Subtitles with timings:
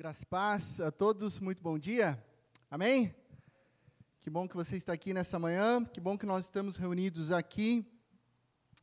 [0.00, 2.18] Graças e paz a todos, muito bom dia.
[2.70, 3.14] Amém?
[4.18, 7.84] Que bom que você está aqui nessa manhã, que bom que nós estamos reunidos aqui.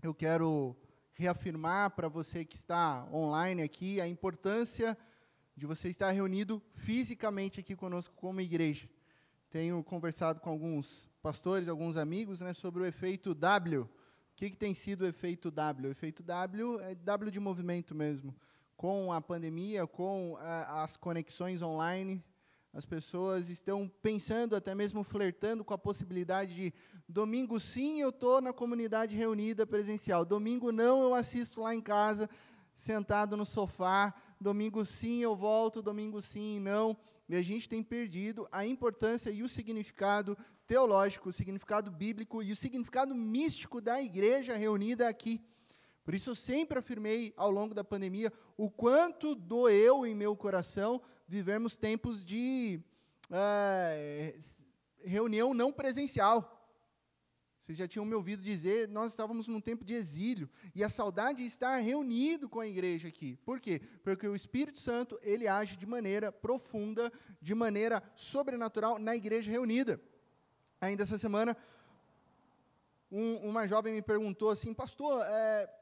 [0.03, 0.77] Eu quero
[1.13, 4.95] reafirmar para você que está online aqui a importância
[5.55, 8.87] de você estar reunido fisicamente aqui conosco como igreja.
[9.49, 13.81] Tenho conversado com alguns pastores, alguns amigos, né, sobre o efeito W.
[13.81, 13.89] O
[14.35, 15.87] que, que tem sido o efeito W?
[15.87, 18.35] O efeito W é W de movimento mesmo
[18.77, 22.23] com a pandemia, com as conexões online,
[22.71, 26.73] as pessoas estão pensando, até mesmo flertando com a possibilidade de
[27.09, 32.29] domingo sim eu estou na comunidade reunida presencial, domingo não eu assisto lá em casa,
[32.75, 36.95] sentado no sofá, domingo sim eu volto, domingo sim não.
[37.27, 42.51] E a gente tem perdido a importância e o significado teológico, o significado bíblico e
[42.51, 45.41] o significado místico da igreja reunida aqui.
[46.07, 51.01] Por isso eu sempre afirmei ao longo da pandemia o quanto doeu em meu coração
[51.27, 52.79] vivermos tempos de
[53.29, 54.33] é,
[55.03, 56.65] reunião não presencial.
[57.59, 61.39] Vocês já tinham me ouvido dizer, nós estávamos num tempo de exílio, e a saudade
[61.39, 63.35] de estar reunido com a igreja aqui.
[63.43, 63.81] Por quê?
[64.01, 67.11] Porque o Espírito Santo, ele age de maneira profunda,
[67.41, 69.99] de maneira sobrenatural na igreja reunida.
[70.79, 71.57] Ainda essa semana,
[73.11, 75.77] um, uma jovem me perguntou assim, pastor, é,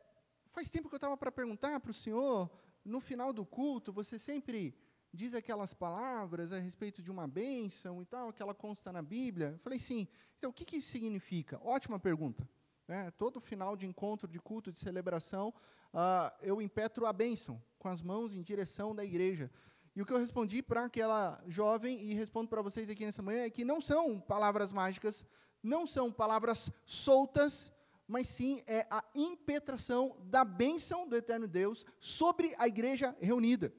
[0.55, 2.49] Faz tempo que eu estava para perguntar para o senhor,
[2.85, 4.73] no final do culto, você sempre
[5.11, 9.49] diz aquelas palavras a respeito de uma bênção e tal, que ela consta na Bíblia?
[9.51, 10.07] Eu falei, sim.
[10.37, 11.59] Então, o que, que isso significa?
[11.61, 12.47] Ótima pergunta.
[12.87, 13.11] Né?
[13.17, 15.53] Todo final de encontro, de culto, de celebração,
[15.93, 19.51] uh, eu impetro a bênção com as mãos em direção da igreja.
[19.93, 23.43] E o que eu respondi para aquela jovem, e respondo para vocês aqui nessa manhã,
[23.43, 25.25] é que não são palavras mágicas,
[25.61, 27.73] não são palavras soltas,
[28.07, 33.73] mas sim é a impetração da bênção do eterno Deus sobre a igreja reunida.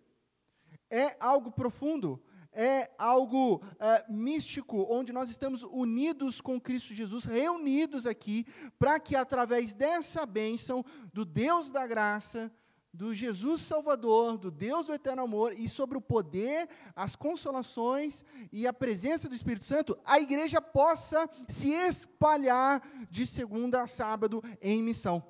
[0.91, 8.07] É algo profundo, é algo é, místico, onde nós estamos unidos com Cristo Jesus, reunidos
[8.07, 8.47] aqui,
[8.79, 12.51] para que através dessa bênção do Deus da graça,
[12.97, 18.67] do Jesus Salvador, do Deus do eterno amor e sobre o poder, as consolações e
[18.67, 24.83] a presença do Espírito Santo, a igreja possa se espalhar de segunda a sábado em
[24.83, 25.23] missão.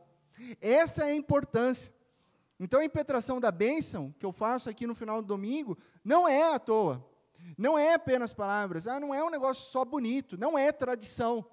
[0.60, 1.93] Essa é a importância.
[2.59, 6.54] Então a impetração da bênção que eu faço aqui no final do domingo não é
[6.54, 7.04] à toa.
[7.59, 11.44] Não é apenas palavras, ah, não é um negócio só bonito, não é tradição.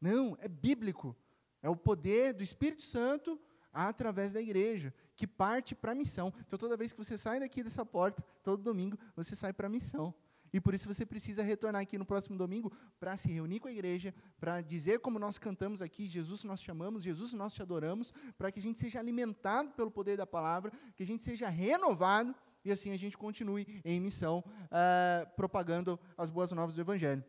[0.00, 1.16] Não, é bíblico.
[1.62, 3.40] É o poder do Espírito Santo
[3.74, 6.32] através da igreja, que parte para a missão.
[6.46, 9.70] Então, toda vez que você sai daqui dessa porta, todo domingo, você sai para a
[9.70, 10.14] missão.
[10.54, 13.72] E por isso você precisa retornar aqui no próximo domingo para se reunir com a
[13.72, 18.14] igreja, para dizer como nós cantamos aqui, Jesus nós te amamos, Jesus nós te adoramos,
[18.38, 22.32] para que a gente seja alimentado pelo poder da palavra, que a gente seja renovado
[22.64, 27.24] e assim a gente continue em missão, uh, propagando as boas novas do Evangelho.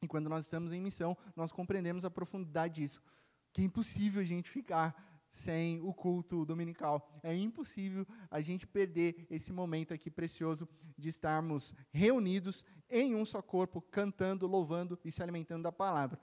[0.00, 3.02] E quando nós estamos em missão, nós compreendemos a profundidade disso,
[3.52, 7.10] que é impossível a gente ficar sem o culto dominical.
[7.20, 13.42] É impossível a gente perder esse momento aqui precioso de estarmos reunidos em um só
[13.42, 16.20] corpo, cantando, louvando e se alimentando da palavra.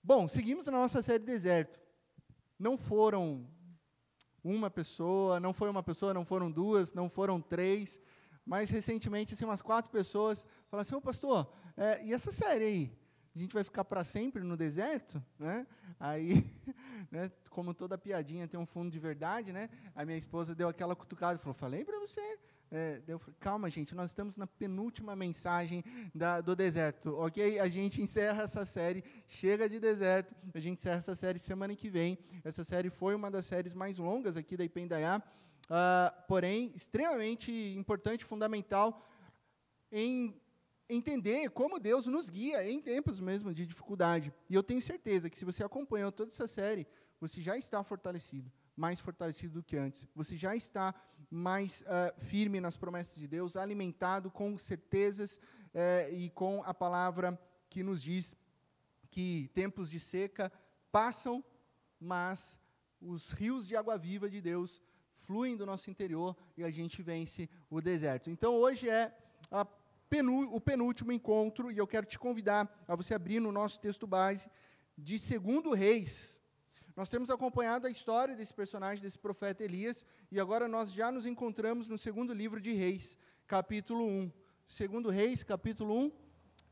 [0.00, 1.80] Bom, seguimos na nossa série Deserto.
[2.56, 3.50] Não foram
[4.44, 8.00] uma pessoa, não foi uma pessoa, não foram duas, não foram três,
[8.46, 13.01] mas recentemente, assim, umas quatro pessoas falaram assim, ô pastor, é, e essa série aí?
[13.34, 15.66] A gente vai ficar para sempre no deserto, né?
[15.98, 16.44] Aí,
[17.10, 19.70] né, como toda piadinha tem um fundo de verdade, né?
[19.94, 22.38] A minha esposa deu aquela cutucada falou: "Falei para você".
[22.74, 25.84] É, eu falei, calma, gente, nós estamos na penúltima mensagem
[26.14, 27.58] da, do deserto, ok?
[27.60, 31.90] A gente encerra essa série, chega de deserto, a gente encerra essa série semana que
[31.90, 32.18] vem.
[32.42, 35.22] Essa série foi uma das séries mais longas aqui da Ipendaiá,
[35.66, 39.06] uh, porém, extremamente importante, fundamental
[39.90, 40.34] em
[40.92, 44.32] entender como Deus nos guia em tempos mesmo de dificuldade.
[44.48, 46.86] E eu tenho certeza que se você acompanhou toda essa série,
[47.20, 50.06] você já está fortalecido, mais fortalecido do que antes.
[50.14, 50.94] Você já está
[51.30, 57.40] mais uh, firme nas promessas de Deus, alimentado com certezas uh, e com a palavra
[57.70, 58.36] que nos diz
[59.10, 60.52] que tempos de seca
[60.90, 61.44] passam,
[62.00, 62.58] mas
[63.00, 64.82] os rios de água viva de Deus
[65.14, 68.30] fluem do nosso interior e a gente vence o deserto.
[68.30, 69.16] Então hoje é
[69.50, 69.64] a
[70.20, 74.50] o penúltimo encontro, e eu quero te convidar a você abrir no nosso texto base
[74.96, 76.38] de Segundo Reis.
[76.94, 81.24] Nós temos acompanhado a história desse personagem, desse profeta Elias, e agora nós já nos
[81.24, 84.30] encontramos no segundo livro de Reis, capítulo 1.
[84.66, 86.12] Segundo Reis, capítulo 1.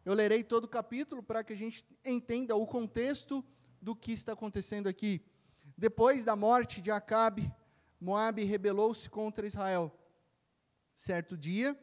[0.04, 3.42] Eu lerei todo o capítulo para que a gente entenda o contexto
[3.80, 5.24] do que está acontecendo aqui.
[5.78, 7.50] Depois da morte de Acabe,
[7.98, 9.90] Moabe rebelou-se contra Israel.
[10.94, 11.78] Certo dia,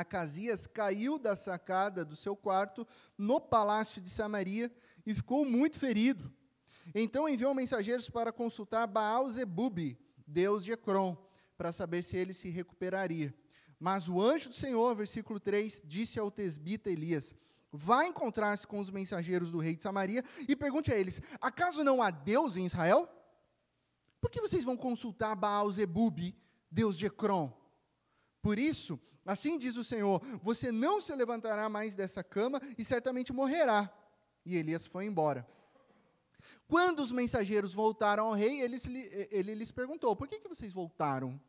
[0.00, 2.86] Acasias caiu da sacada do seu quarto
[3.16, 4.72] no palácio de Samaria
[5.04, 6.32] e ficou muito ferido.
[6.94, 9.96] Então enviou mensageiros para consultar Baal-Zebub,
[10.26, 11.16] deus de Ecrom,
[11.56, 13.34] para saber se ele se recuperaria.
[13.78, 17.34] Mas o anjo do Senhor, versículo 3, disse ao tesbita Elias:
[17.70, 22.02] Vá encontrar-se com os mensageiros do rei de Samaria e pergunte a eles: Acaso não
[22.02, 23.08] há Deus em Israel?
[24.20, 26.34] Por que vocês vão consultar Baal-Zebub,
[26.70, 27.52] deus de Ecrom?
[28.40, 33.32] Por isso, assim diz o Senhor: Você não se levantará mais dessa cama e certamente
[33.32, 33.92] morrerá.
[34.44, 35.46] E Elias foi embora.
[36.68, 38.76] Quando os mensageiros voltaram ao rei, ele,
[39.30, 41.40] ele lhes perguntou: Por que, que vocês voltaram?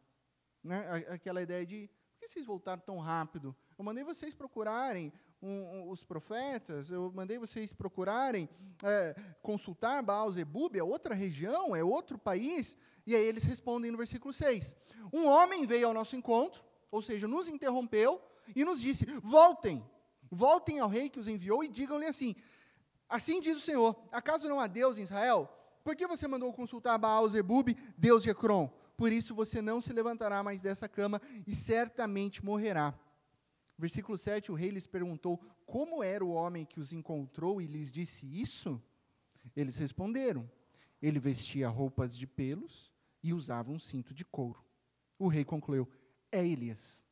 [0.64, 1.06] Né?
[1.10, 3.56] Aquela ideia de: Por que vocês voltaram tão rápido?
[3.78, 5.12] Eu mandei vocês procurarem
[5.42, 8.48] um, um, os profetas, eu mandei vocês procurarem
[8.84, 12.78] é, consultar Baal Zebub, é outra região, é outro país.
[13.06, 14.76] E aí eles respondem no versículo 6:
[15.12, 16.64] Um homem veio ao nosso encontro
[16.94, 18.22] ou seja, nos interrompeu
[18.56, 19.84] e nos disse: voltem,
[20.30, 22.36] voltem ao rei que os enviou e digam-lhe assim:
[23.10, 25.50] Assim diz o Senhor: acaso não há Deus em Israel?
[25.84, 28.70] Por que você mandou consultar Baal Zebub, Deus de Ecrom?
[28.96, 32.94] Por isso você não se levantará mais dessa cama e certamente morrerá.
[33.76, 37.92] Versículo 7, o rei lhes perguntou: Como era o homem que os encontrou e lhes
[37.92, 38.80] disse isso?
[39.56, 40.48] Eles responderam:
[41.02, 42.94] Ele vestia roupas de pelos
[43.24, 44.64] e usava um cinto de couro.
[45.18, 45.90] O rei concluiu:
[46.34, 47.04] é Elias.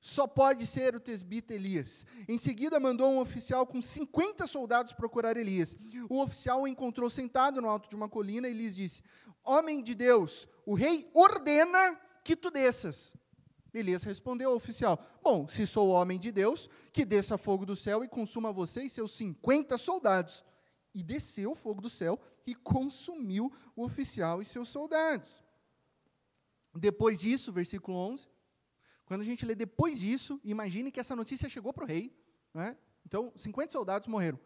[0.00, 2.04] Só pode ser o tesbita Elias.
[2.26, 5.76] Em seguida, mandou um oficial com 50 soldados procurar Elias.
[6.08, 9.00] O oficial o encontrou sentado no alto de uma colina e lhes disse:
[9.44, 13.14] Homem de Deus, o rei ordena que tu desças.
[13.72, 18.02] Elias respondeu ao oficial: Bom, se sou homem de Deus, que desça fogo do céu
[18.02, 20.44] e consuma você e seus 50 soldados.
[20.92, 25.42] E desceu o fogo do céu e consumiu o oficial e seus soldados.
[26.74, 28.28] Depois disso, versículo 11,
[29.04, 32.16] quando a gente lê depois disso, imagine que essa notícia chegou para o rei.
[32.54, 32.76] Né?
[33.06, 34.38] Então, 50 soldados morreram.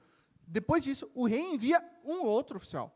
[0.46, 2.94] Depois disso, o rei envia um outro oficial.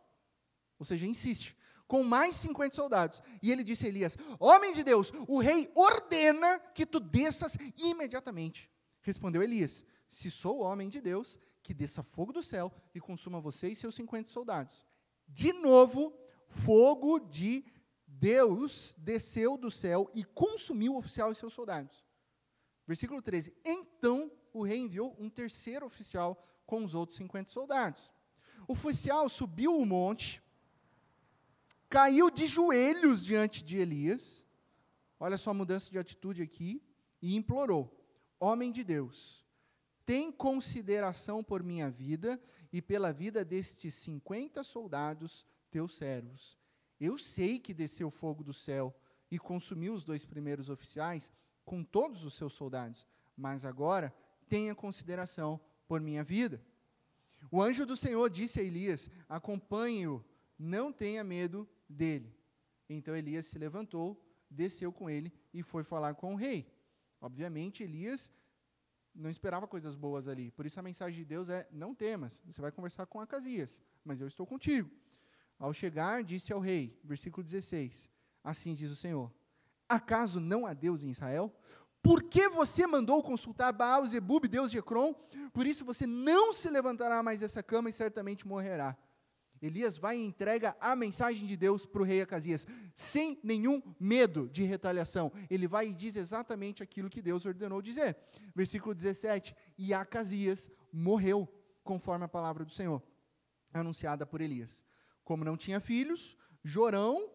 [0.78, 1.56] Ou seja, insiste.
[1.86, 3.22] Com mais 50 soldados.
[3.42, 8.70] E ele disse a Elias: Homem de Deus, o rei ordena que tu desças imediatamente.
[9.02, 13.68] Respondeu Elias: Se sou homem de Deus, que desça fogo do céu e consuma você
[13.68, 14.84] e seus 50 soldados.
[15.28, 16.14] De novo,
[16.46, 17.64] fogo de
[18.20, 22.04] Deus desceu do céu e consumiu o oficial e seus soldados.
[22.86, 23.56] Versículo 13.
[23.64, 28.12] Então o rei enviou um terceiro oficial com os outros 50 soldados.
[28.68, 30.42] O oficial subiu o monte,
[31.88, 34.44] caiu de joelhos diante de Elias.
[35.18, 36.82] Olha só a mudança de atitude aqui.
[37.22, 38.04] E implorou:
[38.38, 39.46] Homem de Deus,
[40.04, 42.38] tem consideração por minha vida
[42.70, 46.59] e pela vida destes 50 soldados, teus servos
[47.00, 48.94] eu sei que desceu fogo do céu
[49.30, 51.32] e consumiu os dois primeiros oficiais
[51.64, 53.06] com todos os seus soldados,
[53.36, 54.14] mas agora
[54.48, 56.60] tenha consideração por minha vida.
[57.50, 60.24] O anjo do Senhor disse a Elias: Acompanhe-o,
[60.58, 62.34] não tenha medo dele.
[62.88, 64.20] Então Elias se levantou,
[64.50, 66.70] desceu com ele e foi falar com o rei.
[67.20, 68.30] Obviamente, Elias
[69.14, 70.50] não esperava coisas boas ali.
[70.50, 74.20] Por isso a mensagem de Deus é: não temas, você vai conversar com Acasias, mas
[74.20, 74.90] eu estou contigo.
[75.60, 78.10] Ao chegar, disse ao rei, versículo 16:
[78.42, 79.30] Assim diz o Senhor:
[79.86, 81.54] Acaso não há Deus em Israel?
[82.02, 85.12] Por que você mandou consultar Baal Zebub, Deus de Ecrom?
[85.52, 88.96] Por isso você não se levantará mais dessa cama e certamente morrerá.
[89.60, 94.48] Elias vai e entrega a mensagem de Deus para o rei Acasias, sem nenhum medo
[94.48, 95.30] de retaliação.
[95.50, 98.16] Ele vai e diz exatamente aquilo que Deus ordenou dizer.
[98.54, 101.46] Versículo 17: E Acasias morreu,
[101.84, 103.02] conforme a palavra do Senhor,
[103.74, 104.82] anunciada por Elias.
[105.24, 107.30] Como não tinha filhos, Jorão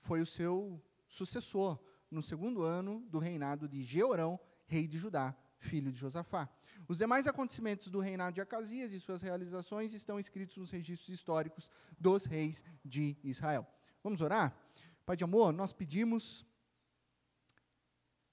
[0.00, 1.78] foi o seu sucessor
[2.10, 6.48] no segundo ano do reinado de Jeorão, rei de Judá, filho de Josafá.
[6.88, 11.70] Os demais acontecimentos do reinado de Acasias e suas realizações estão escritos nos registros históricos
[11.98, 13.66] dos reis de Israel.
[14.02, 14.56] Vamos orar?
[15.04, 16.44] Pai de amor, nós pedimos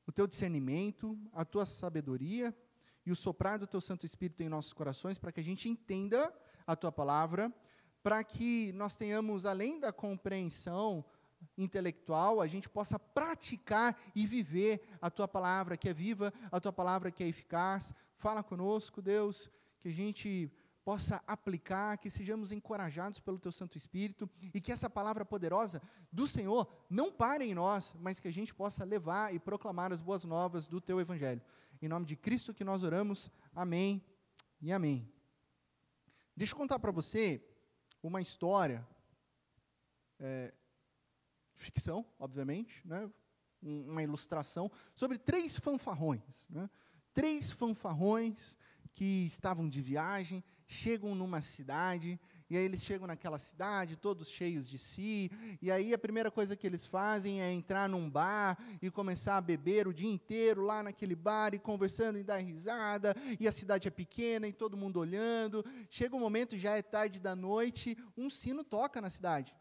[0.06, 2.56] o teu discernimento, a tua sabedoria
[3.06, 6.34] e o soprar do teu Santo Espírito em nossos corações para que a gente entenda
[6.66, 7.54] a tua palavra
[8.04, 11.04] para que nós tenhamos, além da compreensão
[11.58, 16.74] intelectual, a gente possa praticar e viver a tua palavra que é viva, a tua
[16.74, 17.94] palavra que é eficaz.
[18.16, 20.52] Fala conosco, Deus, que a gente
[20.84, 25.82] possa aplicar, que sejamos encorajados pelo teu Santo Espírito e que essa palavra poderosa
[26.12, 30.02] do Senhor não pare em nós, mas que a gente possa levar e proclamar as
[30.02, 31.42] boas novas do teu evangelho.
[31.82, 33.32] Em nome de Cristo que nós oramos.
[33.56, 34.04] Amém
[34.62, 35.10] e amém.
[36.36, 37.42] Deixa eu contar para você
[38.04, 38.86] uma história,
[40.20, 40.54] é,
[41.56, 43.10] ficção, obviamente, né?
[43.62, 46.46] uma ilustração sobre três fanfarrões.
[46.50, 46.70] Né?
[47.14, 48.58] Três fanfarrões
[48.94, 52.20] que estavam de viagem, chegam numa cidade,
[52.54, 56.56] e aí eles chegam naquela cidade, todos cheios de si, e aí a primeira coisa
[56.56, 60.84] que eles fazem é entrar num bar e começar a beber o dia inteiro lá
[60.84, 65.00] naquele bar e conversando e dar risada, e a cidade é pequena e todo mundo
[65.00, 65.66] olhando.
[65.90, 69.56] Chega um momento, já é tarde da noite, um sino toca na cidade.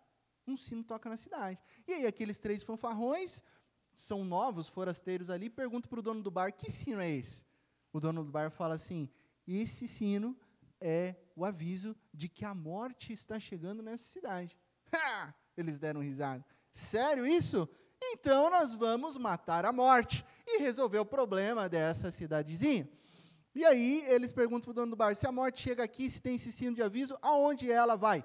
[0.47, 1.63] Um sino toca na cidade.
[1.89, 3.43] E aí aqueles três fanfarrões,
[3.95, 7.43] são novos, forasteiros ali, perguntam para o dono do bar, que sino é esse?
[7.91, 9.09] O dono do bar fala assim,
[9.49, 10.37] esse sino
[10.79, 14.57] é o aviso de que a morte está chegando nessa cidade.
[14.95, 15.33] Ha!
[15.57, 16.45] Eles deram risada.
[16.71, 17.67] Sério isso?
[18.03, 22.89] Então nós vamos matar a morte e resolver o problema dessa cidadezinha.
[23.55, 26.21] E aí eles perguntam para o dono do bar: se a morte chega aqui, se
[26.21, 28.25] tem esse sino de aviso, aonde ela vai?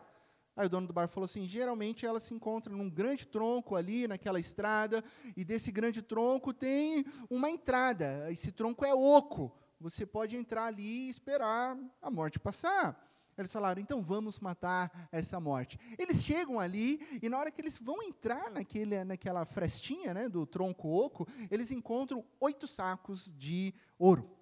[0.56, 4.08] Aí o dono do bar falou assim: geralmente ela se encontra num grande tronco ali,
[4.08, 5.04] naquela estrada,
[5.36, 8.32] e desse grande tronco tem uma entrada.
[8.32, 9.56] Esse tronco é oco.
[9.80, 13.04] Você pode entrar ali e esperar a morte passar.
[13.38, 15.80] Eles falaram, então vamos matar essa morte.
[15.98, 20.46] Eles chegam ali, e na hora que eles vão entrar naquele, naquela frestinha né, do
[20.46, 24.37] tronco oco, eles encontram oito sacos de ouro.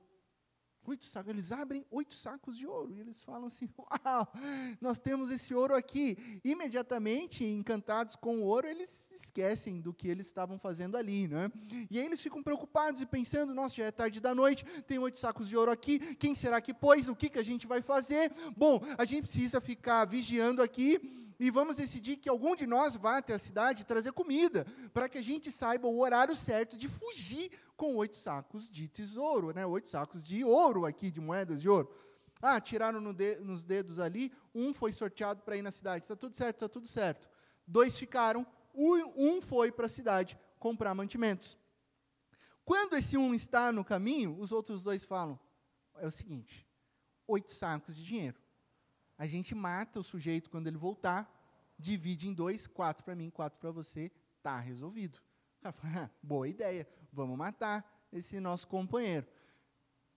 [0.87, 3.67] Oito sacos, eles abrem oito sacos de ouro e eles falam assim:
[4.05, 4.31] Uau,
[4.79, 6.39] nós temos esse ouro aqui.
[6.43, 11.27] Imediatamente, encantados com o ouro, eles esquecem do que eles estavam fazendo ali.
[11.27, 11.51] Né?
[11.89, 15.17] E aí eles ficam preocupados e pensando: Nossa, já é tarde da noite, tem oito
[15.17, 17.07] sacos de ouro aqui, quem será que pôs?
[17.07, 18.31] O que, que a gente vai fazer?
[18.55, 23.17] Bom, a gente precisa ficar vigiando aqui e vamos decidir que algum de nós vá
[23.17, 27.51] até a cidade trazer comida, para que a gente saiba o horário certo de fugir
[27.75, 29.65] com oito sacos de tesouro, né?
[29.65, 31.93] oito sacos de ouro aqui, de moedas de ouro.
[32.41, 36.03] Ah, tiraram no de, nos dedos ali, um foi sorteado para ir na cidade.
[36.03, 37.29] Está tudo certo, está tudo certo.
[37.67, 41.57] Dois ficaram, um foi para a cidade comprar mantimentos.
[42.63, 45.39] Quando esse um está no caminho, os outros dois falam:
[45.97, 46.67] é o seguinte,
[47.27, 48.44] oito sacos de dinheiro.
[49.17, 51.31] A gente mata o sujeito quando ele voltar,
[51.77, 55.19] divide em dois, quatro para mim, quatro para você, está resolvido.
[56.21, 59.27] Boa ideia, vamos matar esse nosso companheiro.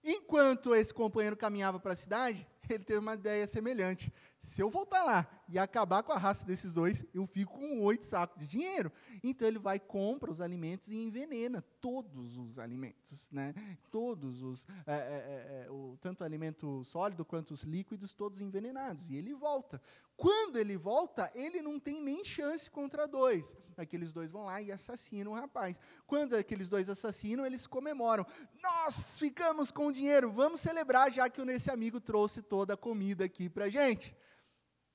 [0.03, 4.11] Enquanto esse companheiro caminhava para a cidade, ele teve uma ideia semelhante.
[4.39, 8.05] Se eu voltar lá e acabar com a raça desses dois, eu fico com oito
[8.05, 8.91] sacos de dinheiro.
[9.21, 13.27] Então ele vai, compra os alimentos e envenena todos os alimentos.
[13.31, 13.53] Né?
[13.91, 14.65] Todos os.
[14.87, 19.09] É, é, é, é o, tanto o alimento sólido quanto os líquidos, todos envenenados.
[19.09, 19.81] E ele volta.
[20.15, 23.55] Quando ele volta, ele não tem nem chance contra dois.
[23.77, 25.79] Aqueles dois vão lá e assassinam o rapaz.
[26.05, 28.25] Quando aqueles dois assassinam, eles comemoram.
[28.61, 33.47] Nós ficamos com dinheiro, vamos celebrar, já que esse amigo trouxe toda a comida aqui
[33.47, 34.13] para gente.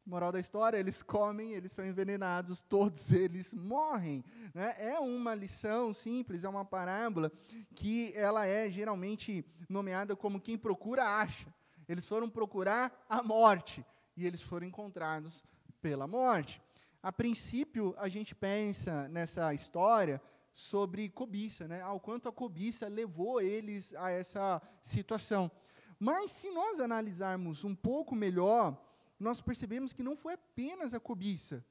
[0.04, 4.23] Moral da história: eles comem, eles são envenenados, todos eles morrem.
[4.52, 4.75] Né?
[4.76, 7.33] É uma lição simples, é uma parábola
[7.75, 11.49] que ela é geralmente nomeada como quem procura acha.
[11.88, 13.83] Eles foram procurar a morte
[14.14, 15.42] e eles foram encontrados
[15.80, 16.61] pela morte.
[17.02, 20.21] A princípio, a gente pensa nessa história
[20.52, 21.80] sobre cobiça, né?
[21.80, 25.50] Ao quanto a cobiça levou eles a essa situação.
[25.99, 28.77] Mas se nós analisarmos um pouco melhor,
[29.19, 31.65] nós percebemos que não foi apenas a cobiça,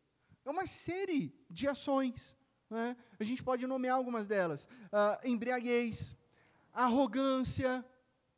[0.46, 2.36] é uma série de ações.
[2.70, 2.98] Né?
[3.20, 6.16] A gente pode nomear algumas delas: uh, embriaguez,
[6.74, 7.86] arrogância,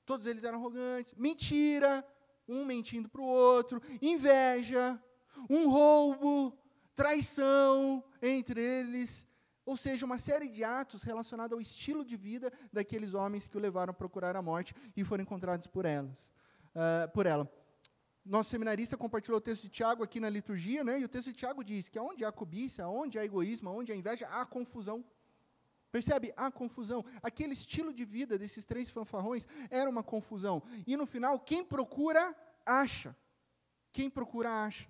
[0.05, 2.05] todos eles eram arrogantes, mentira,
[2.47, 5.01] um mentindo para o outro, inveja,
[5.49, 6.57] um roubo,
[6.95, 9.27] traição entre eles.
[9.65, 13.59] Ou seja, uma série de atos relacionados ao estilo de vida daqueles homens que o
[13.59, 16.31] levaram a procurar a morte e foram encontrados por elas,
[16.75, 17.51] uh, por ela.
[18.23, 20.99] Nosso seminarista compartilhou o texto de Tiago aqui na liturgia, né?
[20.99, 23.95] E o texto de Tiago diz que onde há cobiça, onde há egoísmo, onde há
[23.95, 25.03] inveja, há confusão.
[25.91, 26.33] Percebe?
[26.35, 27.05] Há confusão.
[27.23, 30.61] Aquele estilo de vida desses três fanfarrões era uma confusão.
[30.85, 33.15] E no final, quem procura, acha.
[33.91, 34.87] Quem procura, acha.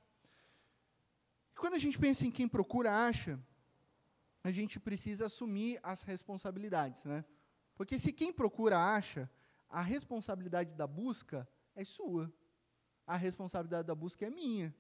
[1.56, 3.40] quando a gente pensa em quem procura, acha,
[4.46, 7.26] a gente precisa assumir as responsabilidades, né?
[7.74, 9.28] Porque se quem procura acha,
[9.68, 12.32] a responsabilidade da busca é sua.
[13.08, 14.72] A responsabilidade da busca é minha.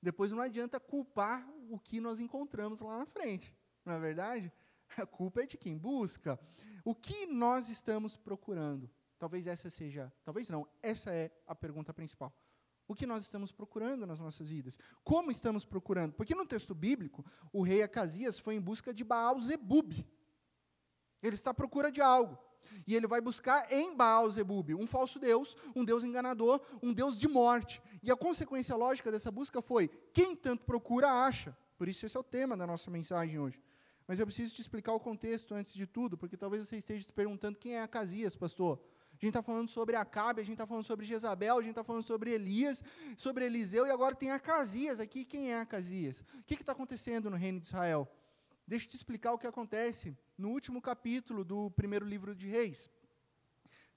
[0.00, 3.52] Depois não adianta culpar o que nós encontramos lá na frente.
[3.84, 4.52] Não é verdade?
[4.96, 6.38] A culpa é de quem busca.
[6.84, 8.88] O que nós estamos procurando?
[9.18, 12.32] Talvez essa seja, talvez não, essa é a pergunta principal
[12.86, 14.78] o que nós estamos procurando nas nossas vidas.
[15.04, 16.12] Como estamos procurando?
[16.12, 19.92] Porque no texto bíblico, o rei Acasias foi em busca de Baal Zebub.
[21.22, 22.38] Ele está à procura de algo.
[22.86, 27.18] E ele vai buscar em Baal Zebub um falso deus, um deus enganador, um deus
[27.18, 27.82] de morte.
[28.02, 31.56] E a consequência lógica dessa busca foi: quem tanto procura, acha.
[31.76, 33.60] Por isso, esse é o tema da nossa mensagem hoje.
[34.06, 37.12] Mas eu preciso te explicar o contexto antes de tudo, porque talvez você esteja se
[37.12, 38.80] perguntando quem é Acasias, pastor.
[39.22, 42.02] Gente está falando sobre Acabe, a gente está falando sobre Jezabel, a gente está falando
[42.02, 42.82] sobre Elias,
[43.16, 45.24] sobre Eliseu, e agora tem Acasias aqui.
[45.24, 46.24] Quem é Acasias?
[46.40, 48.10] O que está acontecendo no reino de Israel?
[48.66, 52.90] Deixa eu te explicar o que acontece no último capítulo do primeiro livro de Reis.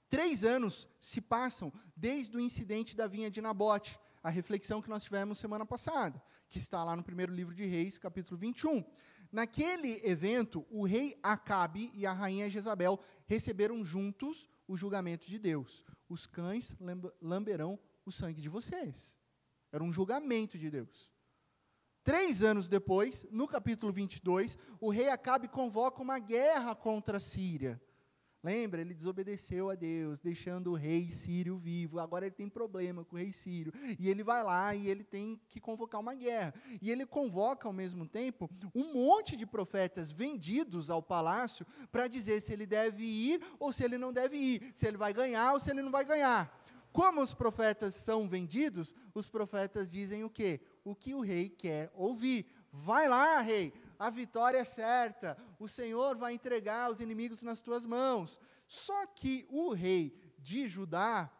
[0.08, 5.02] Três anos se passam desde o incidente da vinha de Nabote, a reflexão que nós
[5.02, 8.84] tivemos semana passada, que está lá no primeiro livro de Reis, capítulo 21.
[9.32, 15.84] Naquele evento, o rei Acabe e a rainha Jezabel receberam juntos o julgamento de Deus.
[16.08, 16.76] Os cães
[17.20, 19.14] lamberão o sangue de vocês.
[19.72, 21.12] Era um julgamento de Deus.
[22.02, 27.82] Três anos depois, no capítulo 22, o rei Acabe convoca uma guerra contra a Síria.
[28.42, 28.80] Lembra?
[28.80, 31.98] Ele desobedeceu a Deus, deixando o rei sírio vivo.
[31.98, 33.72] Agora ele tem problema com o rei sírio.
[33.98, 36.54] E ele vai lá e ele tem que convocar uma guerra.
[36.80, 42.40] E ele convoca, ao mesmo tempo, um monte de profetas vendidos ao palácio para dizer
[42.40, 44.70] se ele deve ir ou se ele não deve ir.
[44.74, 46.56] Se ele vai ganhar ou se ele não vai ganhar.
[46.92, 50.60] Como os profetas são vendidos, os profetas dizem o quê?
[50.82, 52.46] O que o rei quer ouvir.
[52.72, 57.86] Vai lá, rei, a vitória é certa, o Senhor vai entregar os inimigos nas tuas
[57.86, 58.40] mãos.
[58.66, 61.30] Só que o rei de Judá,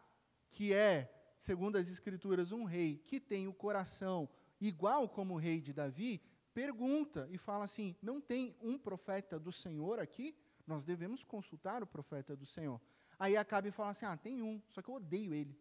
[0.50, 4.28] que é, segundo as Escrituras, um rei que tem o coração
[4.60, 6.22] igual como o rei de Davi,
[6.54, 10.36] pergunta e fala assim: não tem um profeta do Senhor aqui?
[10.66, 12.80] Nós devemos consultar o profeta do Senhor.
[13.18, 15.58] Aí Acabe fala assim: ah, tem um, só que eu odeio ele,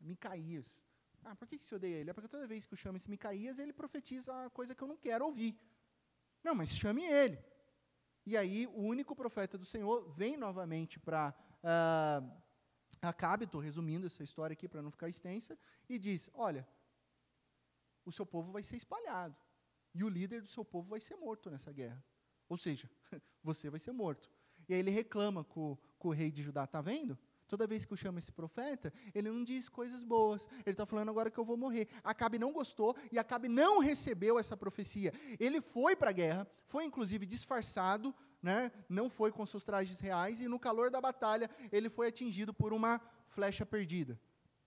[0.00, 0.84] Micaías.
[1.24, 2.10] Ah, por que, que odeia ele?
[2.10, 4.86] É porque toda vez que eu chamo esse Micaías, ele profetiza a coisa que eu
[4.86, 5.58] não quero ouvir.
[6.46, 7.44] Não, mas chame ele.
[8.24, 11.34] E aí o único profeta do Senhor vem novamente para
[11.64, 12.42] uh,
[13.02, 16.64] Acabe, estou resumindo essa história aqui para não ficar extensa, e diz: Olha,
[18.04, 19.36] o seu povo vai ser espalhado,
[19.92, 22.00] e o líder do seu povo vai ser morto nessa guerra.
[22.48, 22.88] Ou seja,
[23.42, 24.30] você vai ser morto.
[24.68, 27.18] E aí ele reclama com, com o rei de Judá, está vendo?
[27.48, 30.48] Toda vez que eu chamo esse profeta, ele não diz coisas boas.
[30.64, 31.88] Ele está falando agora que eu vou morrer.
[32.02, 35.12] Acabe não gostou e Acabe não recebeu essa profecia.
[35.38, 38.72] Ele foi para a guerra, foi inclusive disfarçado, né?
[38.88, 42.72] não foi com seus trajes reais, e no calor da batalha ele foi atingido por
[42.72, 44.18] uma flecha perdida.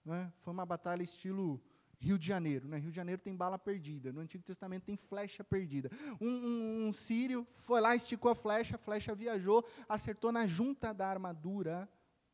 [0.05, 0.31] Né?
[0.39, 1.61] Foi uma batalha estilo
[1.99, 2.67] Rio de Janeiro.
[2.67, 2.77] Né?
[2.77, 4.13] Rio de Janeiro tem bala perdida.
[4.13, 5.91] No Antigo Testamento tem flecha perdida.
[6.19, 10.93] Um, um, um sírio foi lá, esticou a flecha, a flecha viajou, acertou na junta
[10.93, 11.89] da armadura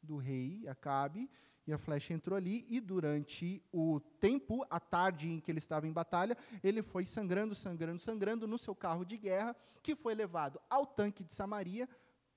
[0.06, 1.30] do rei Acabe,
[1.68, 5.88] e a flecha entrou ali, e durante o tempo, a tarde em que ele estava
[5.88, 10.62] em batalha, ele foi sangrando, sangrando, sangrando no seu carro de guerra, que foi levado
[10.70, 11.90] ao tanque de Samaria,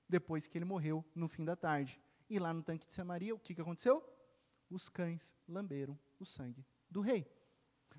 [0.07, 2.01] depois que ele morreu no fim da tarde.
[2.27, 4.03] E lá no tanque de Samaria, o que, que aconteceu?
[4.69, 7.27] Os cães lamberam o sangue do rei.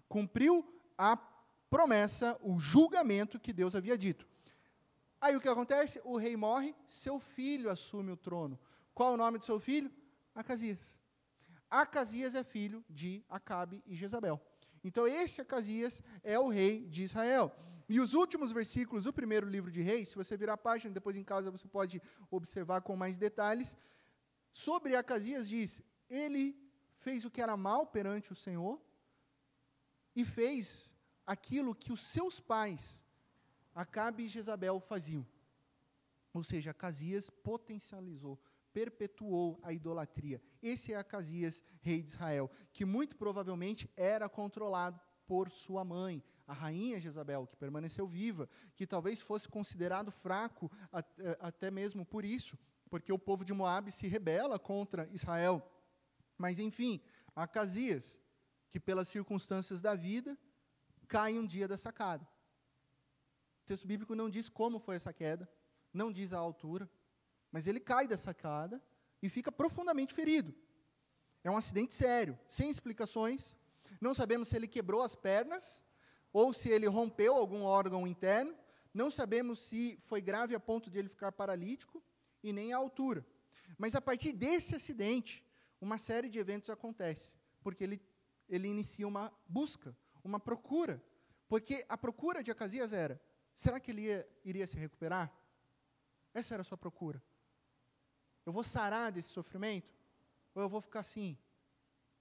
[0.08, 0.64] Cumpriu
[0.98, 4.26] a promessa, o julgamento que Deus havia dito.
[5.20, 6.00] Aí o que acontece?
[6.04, 8.58] O rei morre, seu filho assume o trono.
[8.94, 9.90] Qual o nome do seu filho?
[10.34, 10.96] Acasias.
[11.68, 14.40] Acasias é filho de Acabe e Jezabel.
[14.82, 17.54] Então, esse Acasias é o rei de Israel.
[17.88, 21.16] E os últimos versículos do primeiro livro de Reis, se você virar a página, depois
[21.16, 22.00] em casa você pode
[22.30, 23.76] observar com mais detalhes.
[24.52, 26.56] Sobre Acasias diz: ele
[26.98, 28.80] fez o que era mal perante o Senhor
[30.14, 33.04] e fez aquilo que os seus pais,
[33.74, 35.26] Acabe e Jezabel, faziam.
[36.32, 38.38] Ou seja, Acasias potencializou
[38.72, 40.40] perpetuou a idolatria.
[40.62, 46.52] Esse é Acasias, rei de Israel, que muito provavelmente era controlado por sua mãe, a
[46.52, 52.58] rainha Jezabel, que permaneceu viva, que talvez fosse considerado fraco eh, até mesmo por isso,
[52.88, 55.64] porque o povo de Moabe se rebela contra Israel.
[56.36, 57.00] Mas enfim,
[57.34, 58.20] Acasias,
[58.70, 60.36] que pelas circunstâncias da vida,
[61.06, 62.24] cai um dia da sacada.
[63.62, 65.48] O texto bíblico não diz como foi essa queda,
[65.92, 66.90] não diz a altura,
[67.52, 68.82] mas ele cai da sacada
[69.22, 70.54] e fica profundamente ferido.
[71.42, 73.56] É um acidente sério, sem explicações.
[74.00, 75.82] Não sabemos se ele quebrou as pernas
[76.32, 78.54] ou se ele rompeu algum órgão interno.
[78.92, 82.02] Não sabemos se foi grave a ponto de ele ficar paralítico
[82.42, 83.26] e nem a altura.
[83.78, 85.44] Mas a partir desse acidente,
[85.80, 88.02] uma série de eventos acontece, porque ele,
[88.48, 91.02] ele inicia uma busca, uma procura.
[91.48, 93.20] Porque a procura de Acasias era:
[93.54, 95.32] será que ele ia, iria se recuperar?
[96.34, 97.22] Essa era a sua procura.
[98.44, 99.94] Eu vou sarar desse sofrimento?
[100.54, 101.36] Ou eu vou ficar assim?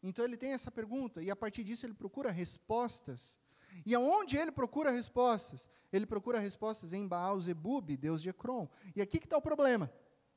[0.01, 3.37] Então ele tem essa pergunta, e a partir disso ele procura respostas.
[3.85, 5.69] E aonde ele procura respostas?
[5.91, 8.67] Ele procura respostas em Baal Zebub, Deus de Ecrom.
[8.95, 9.91] E aqui que está o problema.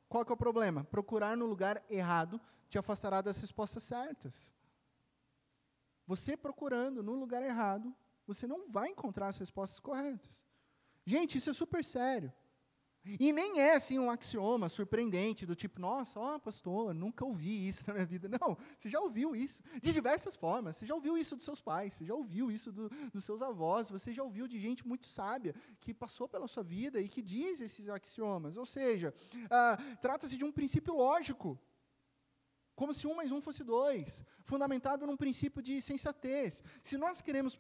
[0.09, 0.85] Qual que é o problema?
[0.85, 4.53] Procurar no lugar errado te afastará das respostas certas.
[6.07, 7.95] Você procurando no lugar errado,
[8.27, 10.45] você não vai encontrar as respostas corretas.
[11.05, 12.33] Gente, isso é super sério.
[13.05, 17.83] E nem é assim um axioma surpreendente, do tipo, nossa, ó, pastor, nunca ouvi isso
[17.89, 18.29] na minha vida.
[18.29, 20.77] Não, você já ouviu isso de diversas formas.
[20.77, 23.91] Você já ouviu isso dos seus pais, você já ouviu isso do, dos seus avós,
[23.91, 27.61] você já ouviu de gente muito sábia que passou pela sua vida e que diz
[27.61, 28.57] esses axiomas.
[28.57, 29.13] Ou seja,
[29.51, 31.59] ah, trata-se de um princípio lógico,
[32.77, 36.63] como se um mais um fosse dois, fundamentado num princípio de sensatez.
[36.83, 37.59] Se nós queremos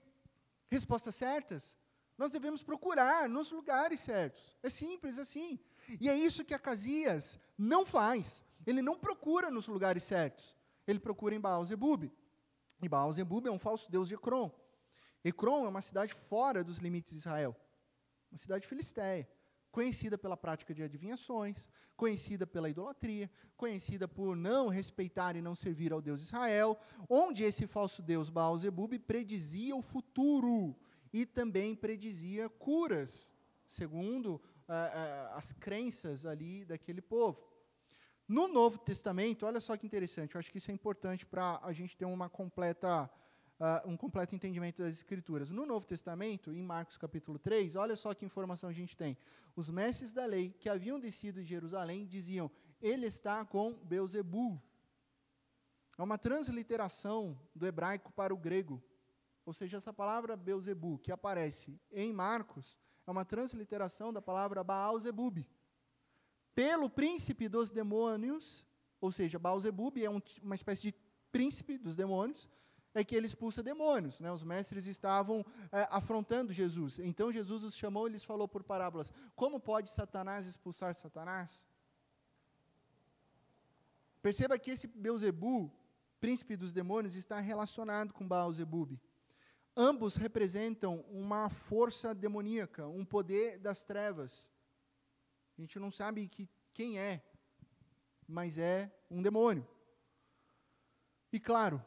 [0.70, 1.76] respostas certas,
[2.22, 4.54] nós devemos procurar nos lugares certos.
[4.62, 5.58] É simples assim.
[6.00, 8.44] E é isso que Acasias não faz.
[8.64, 10.56] Ele não procura nos lugares certos.
[10.87, 12.12] Ele procura em Baal-Zebub.
[12.80, 14.52] E Baal-Zebub é um falso deus de Ecrom.
[15.24, 17.56] Ecrom é uma cidade fora dos limites de Israel.
[18.30, 19.28] Uma cidade filisteia.
[19.72, 25.92] Conhecida pela prática de adivinhações, conhecida pela idolatria, conhecida por não respeitar e não servir
[25.92, 30.76] ao Deus Israel, onde esse falso deus Baal-Zebub predizia o futuro
[31.12, 33.33] e também predizia curas,
[33.66, 34.90] segundo ah,
[35.33, 37.53] ah, as crenças ali daquele povo.
[38.27, 41.72] No Novo Testamento, olha só que interessante, eu acho que isso é importante para a
[41.72, 43.11] gente ter uma completa,
[43.61, 45.51] uh, um completo entendimento das Escrituras.
[45.51, 49.18] No Novo Testamento, em Marcos capítulo 3, olha só que informação a gente tem.
[49.55, 54.59] Os mestres da lei que haviam descido de Jerusalém diziam: Ele está com Beuzebu.
[55.98, 58.83] É uma transliteração do hebraico para o grego.
[59.44, 65.46] Ou seja, essa palavra Beuzebu, que aparece em Marcos, é uma transliteração da palavra Baal-Zebub.
[66.55, 68.66] Pelo príncipe dos demônios,
[69.00, 70.94] ou seja, Baal-Zebub é um, uma espécie de
[71.33, 72.48] príncipe dos demônios,
[72.94, 74.20] é que ele expulsa demônios.
[74.20, 74.31] Né?
[74.31, 76.98] Os mestres estavam é, afrontando Jesus.
[76.98, 81.66] Então Jesus os chamou e lhes falou por parábolas: Como pode Satanás expulsar Satanás?
[84.20, 85.72] Perceba que esse Beuzebu,
[86.20, 89.00] príncipe dos demônios, está relacionado com Baal-Zebub.
[89.76, 94.52] Ambos representam uma força demoníaca, um poder das trevas.
[95.56, 97.24] A gente não sabe que, quem é,
[98.26, 99.66] mas é um demônio.
[101.32, 101.82] E claro,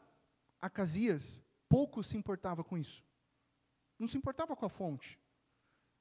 [0.60, 3.04] Acasias pouco se importava com isso.
[3.98, 5.18] Não se importava com a fonte.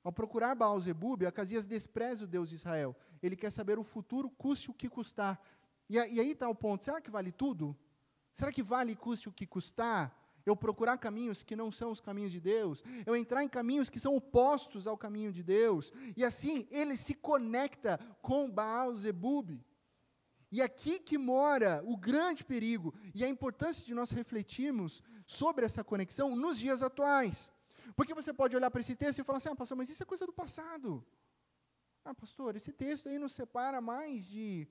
[0.03, 2.95] Ao procurar Baal-Zebub, Acasias despreza o Deus de Israel.
[3.21, 5.41] Ele quer saber o futuro, custe o que custar.
[5.89, 7.77] E, e aí está o ponto: será que vale tudo?
[8.33, 10.24] Será que vale custe o que custar?
[10.45, 13.99] Eu procurar caminhos que não são os caminhos de Deus, eu entrar em caminhos que
[13.99, 19.59] são opostos ao caminho de Deus, e assim ele se conecta com Baal Zebub.
[20.51, 25.83] E aqui que mora o grande perigo e a importância de nós refletirmos sobre essa
[25.83, 27.51] conexão nos dias atuais.
[27.95, 30.05] Porque você pode olhar para esse texto e falar assim: ah, pastor, mas isso é
[30.05, 31.05] coisa do passado.
[32.03, 34.67] Ah, pastor, esse texto aí nos separa mais de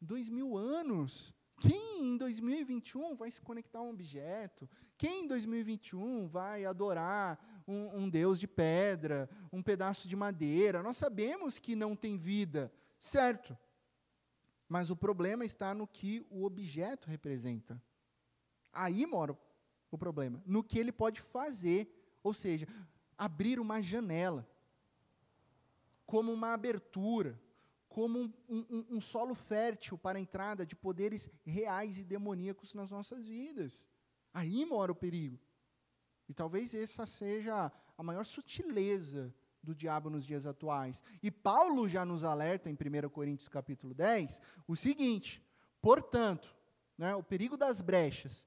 [0.00, 1.34] dois mil anos.
[1.58, 4.68] Quem em 2021 vai se conectar a um objeto?
[4.98, 10.82] Quem em 2021 vai adorar um, um, Deus de pedra, um pedaço de madeira?
[10.82, 13.56] Nós sabemos que não tem vida, certo?
[14.68, 17.80] Mas o problema está no que o objeto representa.
[18.72, 19.36] Aí mora
[19.90, 20.42] o problema.
[20.44, 21.88] No que ele pode fazer,
[22.22, 22.66] ou seja,
[23.16, 24.46] abrir uma janela,
[26.04, 27.40] como uma abertura
[27.96, 32.90] como um, um, um, solo fértil para a entrada de poderes reais e demoníacos nas
[32.90, 33.88] nossas vidas.
[34.34, 35.40] Aí mora o perigo.
[36.28, 41.02] E talvez essa seja a maior sutileza do diabo nos dias atuais.
[41.22, 45.42] E Paulo já nos alerta em 1 Coríntios capítulo 10 o seguinte:
[45.80, 46.54] portanto,
[46.98, 48.46] né, o perigo das brechas.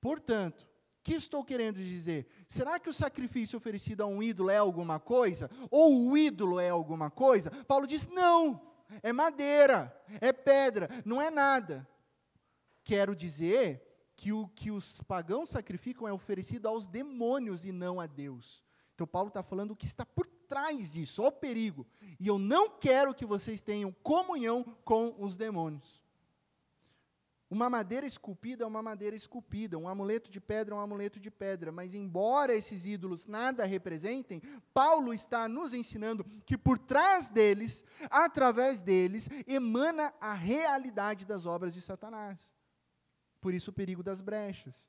[0.00, 0.66] Portanto,
[1.02, 2.26] que estou querendo dizer?
[2.46, 5.50] Será que o sacrifício oferecido a um ídolo é alguma coisa?
[5.70, 7.50] Ou o ídolo é alguma coisa?
[7.66, 8.66] Paulo diz: não
[9.02, 11.86] é madeira, é pedra, não é nada.
[12.84, 13.82] Quero dizer
[14.16, 18.64] que o que os pagãos sacrificam é oferecido aos demônios e não a Deus.
[18.94, 21.86] Então, Paulo está falando o que está por trás disso, ó o perigo.
[22.18, 26.02] E eu não quero que vocês tenham comunhão com os demônios.
[27.50, 31.30] Uma madeira esculpida é uma madeira esculpida, um amuleto de pedra é um amuleto de
[31.30, 34.42] pedra, mas embora esses ídolos nada representem,
[34.74, 41.72] Paulo está nos ensinando que por trás deles, através deles, emana a realidade das obras
[41.72, 42.54] de Satanás.
[43.40, 44.86] Por isso o perigo das brechas.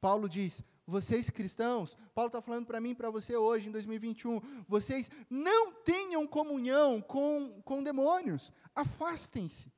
[0.00, 4.40] Paulo diz: vocês cristãos, Paulo está falando para mim e para você hoje, em 2021,
[4.66, 9.70] vocês não tenham comunhão com, com demônios, afastem-se,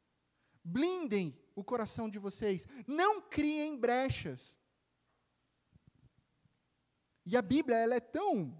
[0.62, 2.66] blindem o coração de vocês.
[2.86, 4.56] Não criem brechas.
[7.26, 8.56] E a Bíblia, ela é tão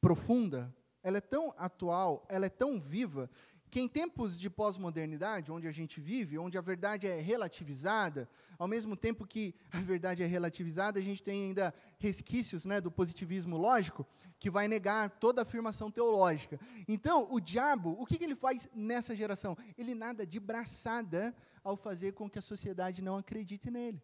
[0.00, 3.30] profunda, ela é tão atual, ela é tão viva,
[3.70, 8.66] que em tempos de pós-modernidade, onde a gente vive, onde a verdade é relativizada, ao
[8.66, 13.56] mesmo tempo que a verdade é relativizada, a gente tem ainda resquícios né, do positivismo
[13.56, 14.04] lógico,
[14.40, 16.58] que vai negar toda afirmação teológica.
[16.88, 19.56] Então, o diabo, o que, que ele faz nessa geração?
[19.78, 24.02] Ele nada de braçada ao fazer com que a sociedade não acredite nele.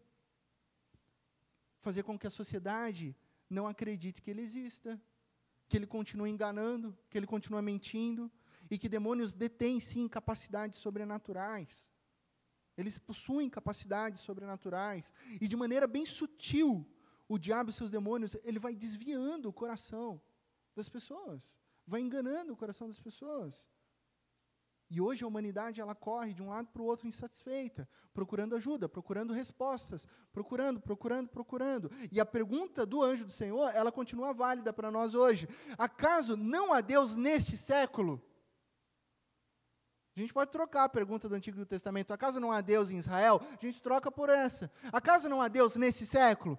[1.81, 3.15] Fazer com que a sociedade
[3.49, 5.01] não acredite que ele exista,
[5.67, 8.31] que ele continue enganando, que ele continue mentindo,
[8.69, 11.89] e que demônios detêm sim capacidades sobrenaturais.
[12.77, 16.85] Eles possuem capacidades sobrenaturais e de maneira bem sutil,
[17.27, 20.21] o diabo e seus demônios, ele vai desviando o coração
[20.75, 23.65] das pessoas, vai enganando o coração das pessoas.
[24.89, 28.87] E hoje a humanidade ela corre de um lado para o outro insatisfeita, procurando ajuda,
[28.87, 31.91] procurando respostas, procurando, procurando, procurando.
[32.11, 35.47] E a pergunta do anjo do Senhor, ela continua válida para nós hoje.
[35.77, 38.21] Acaso não há Deus neste século?
[40.15, 42.11] A gente pode trocar a pergunta do Antigo Testamento.
[42.13, 43.41] Acaso não há Deus em Israel?
[43.61, 44.71] A gente troca por essa.
[44.91, 46.57] Acaso não há Deus nesse século?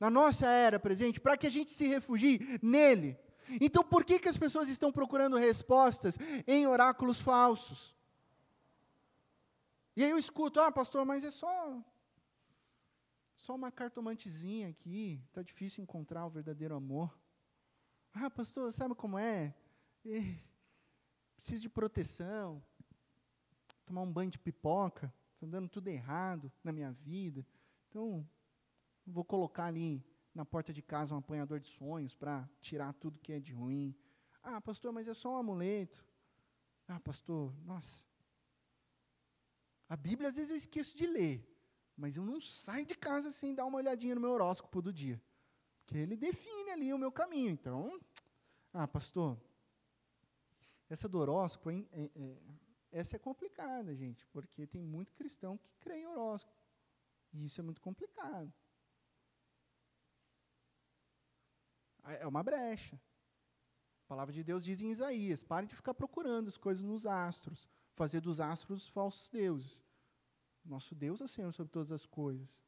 [0.00, 3.16] Na nossa era presente, para que a gente se refugie nele.
[3.60, 7.94] Então, por que, que as pessoas estão procurando respostas em oráculos falsos?
[9.94, 11.82] E aí eu escuto, ah, pastor, mas é só
[13.36, 17.12] só uma cartomantezinha aqui, está difícil encontrar o verdadeiro amor.
[18.14, 19.52] Ah, pastor, sabe como é?
[21.36, 22.62] preciso de proteção,
[23.84, 27.44] tomar um banho de pipoca, está dando tudo errado na minha vida.
[27.88, 28.24] Então,
[29.04, 33.32] vou colocar ali na porta de casa um apanhador de sonhos para tirar tudo que
[33.32, 33.94] é de ruim.
[34.42, 36.04] Ah, pastor, mas é só um amuleto.
[36.88, 38.04] Ah, pastor, nossa.
[39.88, 41.46] A Bíblia às vezes eu esqueço de ler,
[41.96, 45.22] mas eu não saio de casa sem dar uma olhadinha no meu horóscopo do dia.
[45.84, 47.50] Porque ele define ali o meu caminho.
[47.50, 48.00] Então,
[48.72, 49.38] ah, pastor,
[50.88, 52.42] essa do horóscopo, é, é,
[52.90, 56.56] essa é complicada, gente, porque tem muito cristão que crê em horóscopo.
[57.32, 58.52] E isso é muito complicado.
[62.04, 63.00] É uma brecha.
[64.04, 67.68] A palavra de Deus diz em Isaías: pare de ficar procurando as coisas nos astros,
[67.94, 69.82] fazer dos astros falsos deuses.
[70.64, 72.62] Nosso Deus é o Senhor sobre todas as coisas.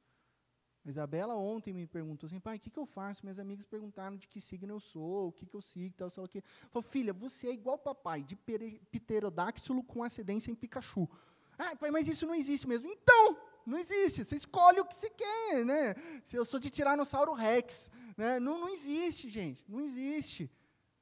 [0.84, 3.24] A Isabela ontem me perguntou assim, pai, o que, que eu faço?
[3.24, 6.22] Minhas amigas perguntaram de que signo eu sou, o que, que eu sigo, tal, sei
[6.22, 6.28] lá.
[6.70, 11.08] Falou, filha, você é igual papai, de pterodáctilo com ascendência em Pikachu.
[11.56, 12.88] Ah, pai, mas isso não existe mesmo.
[12.88, 14.24] Então, não existe.
[14.24, 15.94] Você escolhe o que você quer, né?
[16.22, 18.40] Se eu sou de Tiranossauro Rex, né?
[18.40, 19.64] Não, não existe, gente.
[19.68, 20.50] Não existe.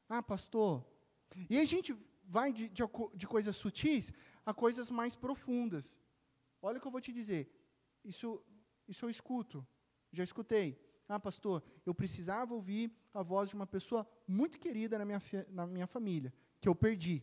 [0.08, 0.84] Ah, pastor.
[1.48, 2.82] E a gente vai de, de,
[3.14, 4.12] de coisas sutis
[4.44, 6.00] a coisas mais profundas.
[6.60, 7.50] Olha o que eu vou te dizer.
[8.04, 8.42] Isso
[8.88, 9.66] isso eu escuto.
[10.12, 10.78] Já escutei.
[11.08, 15.66] Ah, pastor, eu precisava ouvir a voz de uma pessoa muito querida na minha, na
[15.66, 17.22] minha família, que eu perdi.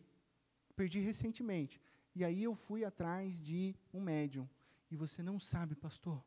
[0.76, 1.82] Perdi recentemente.
[2.16, 4.48] E aí eu fui atrás de um médium.
[4.92, 6.24] E você não sabe, pastor,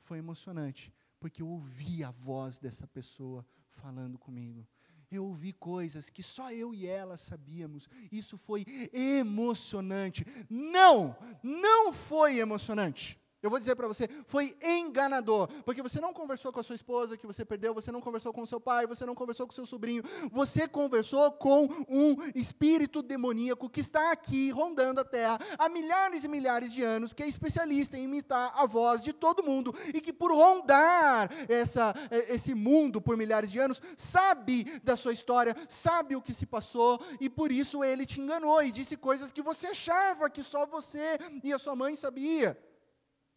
[0.00, 4.66] foi emocionante, porque eu ouvi a voz dessa pessoa falando comigo.
[5.10, 7.88] Eu ouvi coisas que só eu e ela sabíamos.
[8.10, 10.24] Isso foi emocionante.
[10.48, 13.19] Não, não foi emocionante.
[13.42, 17.16] Eu vou dizer para você, foi enganador, porque você não conversou com a sua esposa
[17.16, 19.54] que você perdeu, você não conversou com o seu pai, você não conversou com o
[19.54, 25.70] seu sobrinho, você conversou com um espírito demoníaco que está aqui rondando a terra há
[25.70, 29.74] milhares e milhares de anos, que é especialista em imitar a voz de todo mundo
[29.94, 31.94] e que por rondar essa,
[32.28, 37.00] esse mundo por milhares de anos, sabe da sua história, sabe o que se passou
[37.18, 41.18] e por isso ele te enganou e disse coisas que você achava que só você
[41.42, 42.69] e a sua mãe sabia.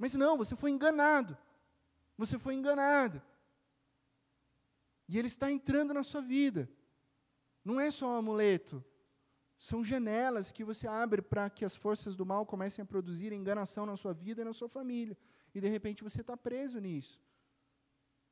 [0.04, 1.38] Mas não, você foi enganado.
[2.18, 3.22] Você foi enganado.
[5.08, 6.70] E ele está entrando na sua vida.
[7.63, 8.84] Não é só um amuleto.
[9.58, 13.86] São janelas que você abre para que as forças do mal comecem a produzir enganação
[13.86, 15.18] na sua vida e na sua família.
[15.56, 17.18] E de repente você está preso nisso.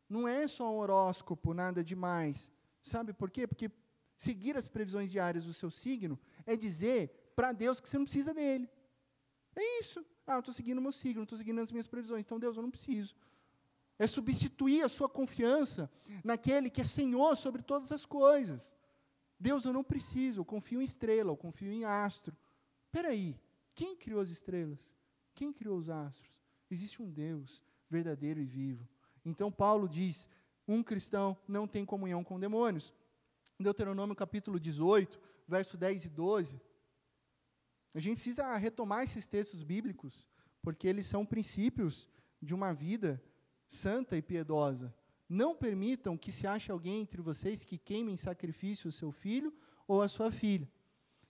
[0.09, 2.51] Não é só um horóscopo, nada demais.
[2.83, 3.47] Sabe por quê?
[3.47, 3.71] Porque
[4.17, 8.33] seguir as previsões diárias do seu signo é dizer para Deus que você não precisa
[8.33, 8.69] dele.
[9.55, 10.05] É isso.
[10.31, 12.25] Ah, eu estou seguindo o meu signo, estou seguindo as minhas previsões.
[12.25, 13.13] Então, Deus, eu não preciso.
[13.99, 15.91] É substituir a sua confiança
[16.23, 18.73] naquele que é Senhor sobre todas as coisas.
[19.37, 22.33] Deus, eu não preciso, eu confio em estrela, eu confio em astro.
[22.85, 23.37] Espera aí,
[23.75, 24.95] quem criou as estrelas?
[25.35, 26.31] Quem criou os astros?
[26.69, 28.87] Existe um Deus verdadeiro e vivo.
[29.25, 30.29] Então Paulo diz:
[30.65, 32.93] um cristão não tem comunhão com demônios.
[33.59, 36.61] Deuteronômio capítulo 18, verso 10 e 12.
[37.93, 40.27] A gente precisa retomar esses textos bíblicos,
[40.61, 42.07] porque eles são princípios
[42.41, 43.21] de uma vida
[43.67, 44.93] santa e piedosa.
[45.27, 49.53] Não permitam que se ache alguém entre vocês que queime em sacrifício o seu filho
[49.87, 50.69] ou a sua filha,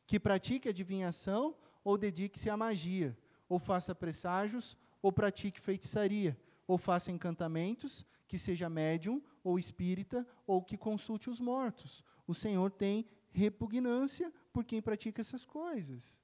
[0.06, 3.18] que pratique adivinhação ou dedique-se à magia,
[3.50, 10.62] ou faça presságios, ou pratique feitiçaria, ou faça encantamentos, que seja médium ou espírita, ou
[10.62, 12.04] que consulte os mortos.
[12.28, 16.22] O Senhor tem repugnância por quem pratica essas coisas.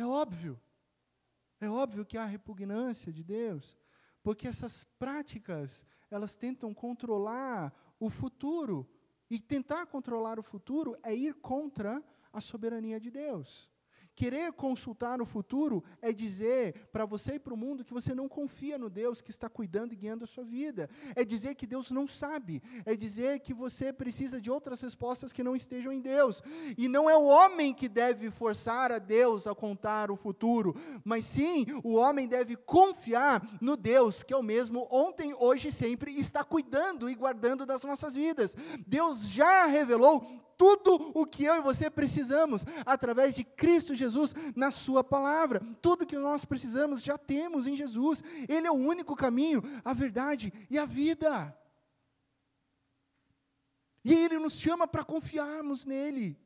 [0.00, 0.58] É óbvio.
[1.60, 3.78] É óbvio que há repugnância de Deus,
[4.22, 8.88] porque essas práticas, elas tentam controlar o futuro,
[9.28, 13.70] e tentar controlar o futuro é ir contra a soberania de Deus.
[14.14, 18.28] Querer consultar o futuro é dizer para você e para o mundo que você não
[18.28, 20.90] confia no Deus que está cuidando e guiando a sua vida.
[21.16, 22.62] É dizer que Deus não sabe.
[22.84, 26.42] É dizer que você precisa de outras respostas que não estejam em Deus.
[26.76, 31.24] E não é o homem que deve forçar a Deus a contar o futuro, mas
[31.24, 36.18] sim o homem deve confiar no Deus que é o mesmo ontem, hoje e sempre
[36.18, 38.56] está cuidando e guardando das nossas vidas.
[38.86, 44.70] Deus já revelou tudo o que eu e você precisamos através de Cristo Jesus na
[44.70, 45.62] Sua palavra.
[45.80, 48.22] Tudo que nós precisamos já temos em Jesus.
[48.46, 51.58] Ele é o único caminho, a verdade e a vida.
[54.04, 56.38] E Ele nos chama para confiarmos nele.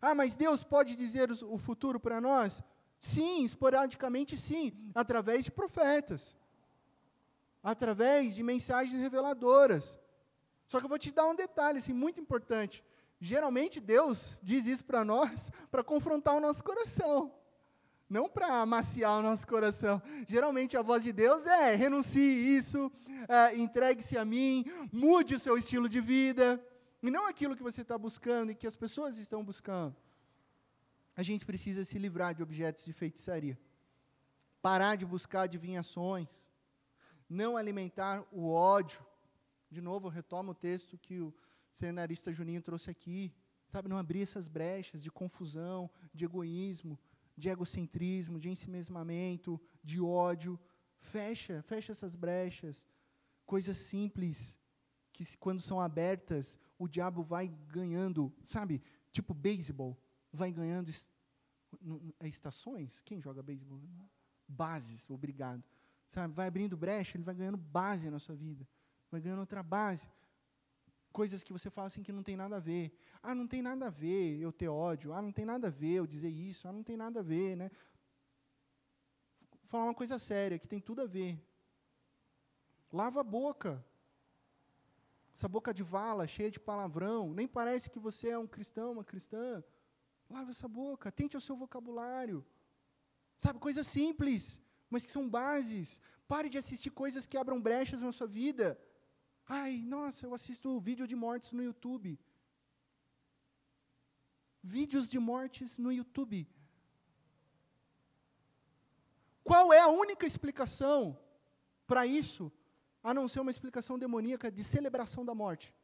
[0.00, 2.62] Ah, mas Deus pode dizer o futuro para nós?
[2.98, 6.34] Sim, esporadicamente sim, através de profetas,
[7.62, 9.98] através de mensagens reveladoras.
[10.66, 12.82] Só que eu vou te dar um detalhe assim, muito importante.
[13.20, 17.32] Geralmente Deus diz isso para nós para confrontar o nosso coração,
[18.08, 20.00] não para amaciar o nosso coração.
[20.26, 22.90] Geralmente a voz de Deus é: renuncie isso,
[23.28, 26.64] é, entregue-se a mim, mude o seu estilo de vida,
[27.02, 29.94] e não aquilo que você está buscando e que as pessoas estão buscando.
[31.16, 33.58] A gente precisa se livrar de objetos de feitiçaria,
[34.62, 36.48] parar de buscar adivinhações,
[37.28, 39.04] não alimentar o ódio.
[39.70, 41.34] De novo, retomo o texto que o
[41.78, 43.32] seminarista Juninho trouxe aqui,
[43.66, 46.98] sabe, não abrir essas brechas de confusão, de egoísmo,
[47.36, 50.58] de egocentrismo, de ensimesmamento, de ódio.
[50.98, 52.86] Fecha, fecha essas brechas.
[53.46, 54.58] Coisas simples
[55.12, 58.82] que quando são abertas, o diabo vai ganhando, sabe?
[59.10, 59.96] Tipo beisebol,
[60.32, 61.10] vai ganhando est
[62.18, 63.02] é estações.
[63.02, 63.80] Quem joga beisebol?
[64.46, 65.62] Bases, obrigado.
[66.08, 66.32] Sabe?
[66.32, 68.66] Vai abrindo brecha, ele vai ganhando base na sua vida.
[69.10, 70.08] Vai ganhando outra base
[71.12, 72.92] coisas que você fala assim que não tem nada a ver.
[73.22, 75.12] Ah, não tem nada a ver eu ter ódio.
[75.12, 76.68] Ah, não tem nada a ver eu dizer isso.
[76.68, 77.70] Ah, não tem nada a ver, né?
[79.66, 81.38] Falar uma coisa séria que tem tudo a ver.
[82.92, 83.84] Lava a boca.
[85.32, 89.04] Essa boca de vala, cheia de palavrão, nem parece que você é um cristão, uma
[89.04, 89.62] cristã.
[90.28, 92.44] Lava essa boca, tente o seu vocabulário.
[93.36, 96.00] Sabe, coisas simples, mas que são bases.
[96.26, 98.78] Pare de assistir coisas que abram brechas na sua vida.
[99.48, 102.20] Ai, nossa, eu assisto vídeo de mortes no YouTube.
[104.62, 106.46] Vídeos de mortes no YouTube.
[109.42, 111.18] Qual é a única explicação
[111.86, 112.52] para isso,
[113.02, 115.74] a não ser uma explicação demoníaca de celebração da morte?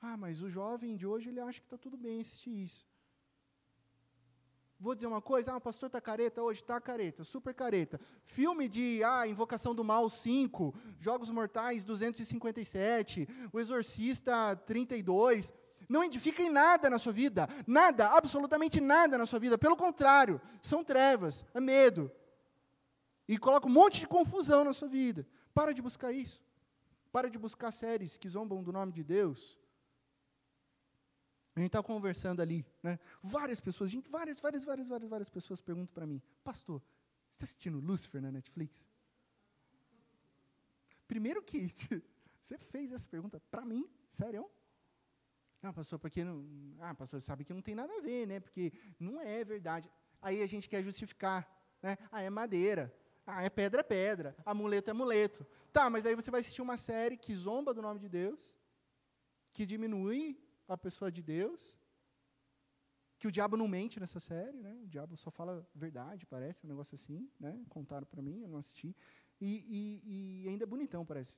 [0.00, 2.89] Ah, mas o jovem de hoje ele acha que está tudo bem assistir isso.
[4.80, 8.00] Vou dizer uma coisa, ah, o pastor está careta hoje, está careta, super careta.
[8.24, 15.52] Filme de ah, Invocação do Mal 5, Jogos Mortais 257, O Exorcista 32,
[15.86, 19.58] não edifica em nada na sua vida, nada, absolutamente nada na sua vida.
[19.58, 22.10] Pelo contrário, são trevas, é medo.
[23.28, 25.26] E coloca um monte de confusão na sua vida.
[25.52, 26.42] Para de buscar isso.
[27.12, 29.58] Para de buscar séries que zombam do nome de Deus.
[31.60, 32.98] A gente estava conversando ali, né?
[33.22, 36.80] Várias pessoas, gente, várias, várias, várias, várias, várias pessoas perguntam para mim, pastor,
[37.28, 38.88] você está assistindo Lucifer na Netflix?
[41.06, 41.68] Primeiro que
[42.42, 44.50] você fez essa pergunta para mim, sério?
[45.60, 46.46] Não, pastor, porque não.
[46.78, 48.40] Ah, pastor, sabe que não tem nada a ver, né?
[48.40, 49.90] Porque não é verdade.
[50.22, 51.46] Aí a gente quer justificar,
[51.82, 51.98] né?
[52.10, 52.90] Ah, é madeira.
[53.26, 54.34] Ah, é pedra, é pedra.
[54.46, 55.46] Amuleto é amuleto.
[55.70, 58.58] Tá, mas aí você vai assistir uma série que zomba do nome de Deus,
[59.52, 60.40] que diminui
[60.72, 61.76] a pessoa de Deus,
[63.18, 64.72] que o diabo não mente nessa série, né?
[64.82, 67.62] O diabo só fala verdade, parece, um negócio assim, né?
[67.68, 68.96] Contaram para mim, eu não assisti.
[69.40, 71.36] E, e, e ainda é bonitão, parece.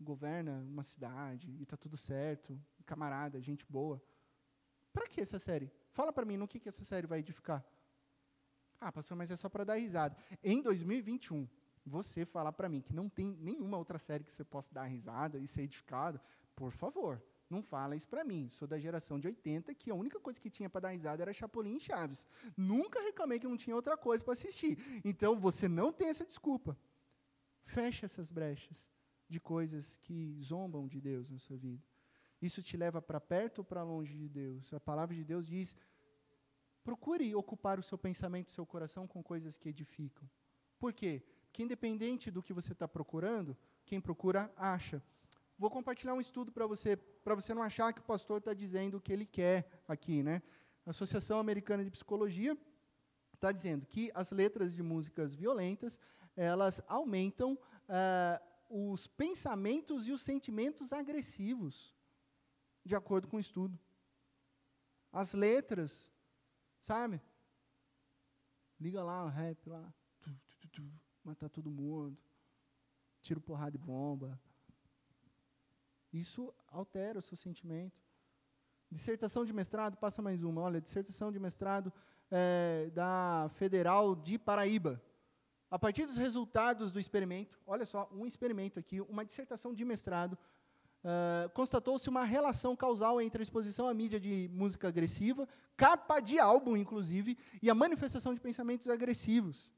[0.00, 4.02] Governa uma cidade e está tudo certo, camarada, gente boa.
[4.92, 5.70] Para que essa série?
[5.90, 7.64] Fala para mim no que, que essa série vai edificar.
[8.80, 10.16] Ah, pastor, mas é só para dar risada.
[10.42, 11.46] Em 2021,
[11.84, 15.38] você falar para mim que não tem nenhuma outra série que você possa dar risada
[15.38, 16.20] e ser edificado,
[16.54, 18.48] por favor, não fala isso para mim.
[18.48, 21.32] Sou da geração de 80 que a única coisa que tinha para dar risada era
[21.32, 22.26] Chapolin e Chaves.
[22.56, 24.78] Nunca reclamei que não tinha outra coisa para assistir.
[25.04, 26.78] Então você não tem essa desculpa.
[27.64, 28.88] Feche essas brechas.
[29.30, 31.82] de coisas que zombam de Deus na sua vida?
[32.42, 34.74] Isso te leva para perto ou para longe de Deus?
[34.74, 35.76] A palavra de Deus diz:
[36.82, 40.28] procure ocupar o seu pensamento, o seu coração com coisas que edificam.
[40.78, 41.22] Por quê?
[41.50, 45.02] Porque independente do que você está procurando, quem procura acha.
[45.58, 48.96] Vou compartilhar um estudo para você, para você não achar que o pastor está dizendo
[48.96, 50.42] o que ele quer aqui, né?
[50.86, 52.56] A Associação Americana de Psicologia
[53.34, 55.98] está dizendo que as letras de músicas violentas
[56.36, 61.94] elas aumentam uh, os pensamentos e os sentimentos agressivos,
[62.84, 63.78] de acordo com o estudo.
[65.12, 66.10] As letras,
[66.80, 67.20] sabe?
[68.78, 70.30] Liga lá o rap lá, tu,
[70.60, 70.92] tu, tu,
[71.24, 72.20] matar todo mundo,
[73.20, 74.38] tiro porrada de bomba.
[76.12, 78.00] Isso altera o seu sentimento.
[78.90, 80.62] Dissertação de mestrado, passa mais uma.
[80.62, 81.92] Olha, dissertação de mestrado
[82.30, 85.00] é, da Federal de Paraíba.
[85.70, 90.36] A partir dos resultados do experimento, olha só, um experimento aqui, uma dissertação de mestrado,
[91.04, 96.40] uh, constatou-se uma relação causal entre a exposição à mídia de música agressiva, capa de
[96.40, 99.70] álbum, inclusive, e a manifestação de pensamentos agressivos.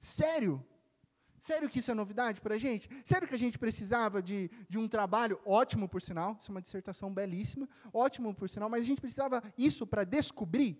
[0.00, 0.64] Sério?
[1.40, 2.88] Sério que isso é novidade para a gente?
[3.04, 6.60] Sério que a gente precisava de, de um trabalho ótimo, por sinal, isso é uma
[6.60, 10.76] dissertação belíssima, ótimo, por sinal, mas a gente precisava isso para descobrir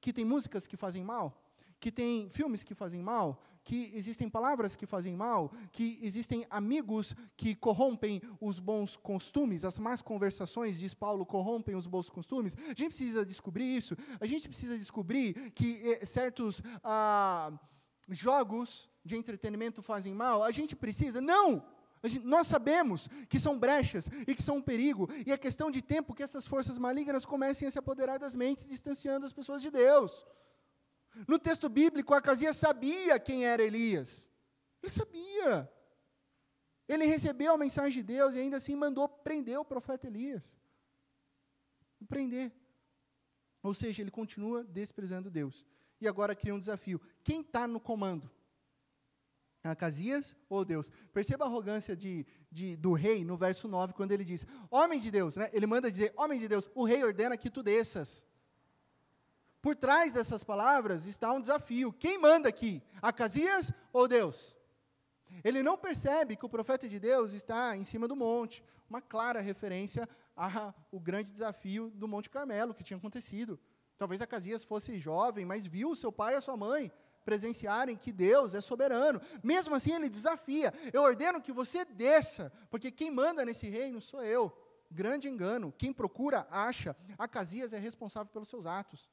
[0.00, 1.42] que tem músicas que fazem mal?
[1.80, 3.42] Que tem filmes que fazem mal?
[3.62, 5.50] Que existem palavras que fazem mal?
[5.72, 9.64] Que existem amigos que corrompem os bons costumes?
[9.64, 12.54] As más conversações, diz Paulo, corrompem os bons costumes?
[12.54, 13.96] A gente precisa descobrir isso.
[14.20, 16.62] A gente precisa descobrir que eh, certos.
[16.82, 17.52] Ah,
[18.08, 20.42] jogos de entretenimento fazem mal?
[20.42, 21.20] A gente precisa?
[21.20, 21.64] Não!
[22.02, 25.80] Gente, nós sabemos que são brechas e que são um perigo, e é questão de
[25.80, 29.70] tempo que essas forças malignas comecem a se apoderar das mentes, distanciando as pessoas de
[29.70, 30.26] Deus.
[31.26, 34.30] No texto bíblico, Acasias sabia quem era Elias.
[34.82, 35.70] Ele sabia.
[36.86, 40.58] Ele recebeu a mensagem de Deus e ainda assim mandou prender o profeta Elias.
[42.06, 42.52] Prender.
[43.62, 45.64] Ou seja, ele continua desprezando Deus
[46.04, 47.00] e agora cria um desafio.
[47.22, 48.30] Quem está no comando?
[49.62, 50.90] Acasias ou Deus?
[51.12, 55.10] Perceba a arrogância de, de, do rei no verso 9, quando ele diz: Homem de
[55.10, 55.48] Deus, né?
[55.52, 58.24] ele manda dizer: Homem de Deus, o rei ordena que tu desças.
[59.62, 61.90] Por trás dessas palavras está um desafio.
[61.92, 62.82] Quem manda aqui?
[63.00, 64.54] Acasias ou Deus?
[65.42, 69.40] Ele não percebe que o profeta de Deus está em cima do monte, uma clara
[69.40, 73.58] referência ao grande desafio do Monte Carmelo que tinha acontecido.
[73.96, 76.92] Talvez Acasias fosse jovem, mas viu seu pai e a sua mãe
[77.24, 79.20] presenciarem que Deus é soberano.
[79.42, 84.22] Mesmo assim, ele desafia: Eu ordeno que você desça, porque quem manda nesse reino sou
[84.22, 84.52] eu.
[84.90, 85.72] Grande engano.
[85.76, 86.96] Quem procura, acha.
[87.18, 89.10] Acasias é responsável pelos seus atos.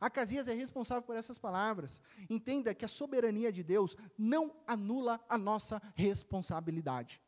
[0.00, 2.00] Acasias é responsável por essas palavras.
[2.28, 7.22] Entenda que a soberania de Deus não anula a nossa responsabilidade.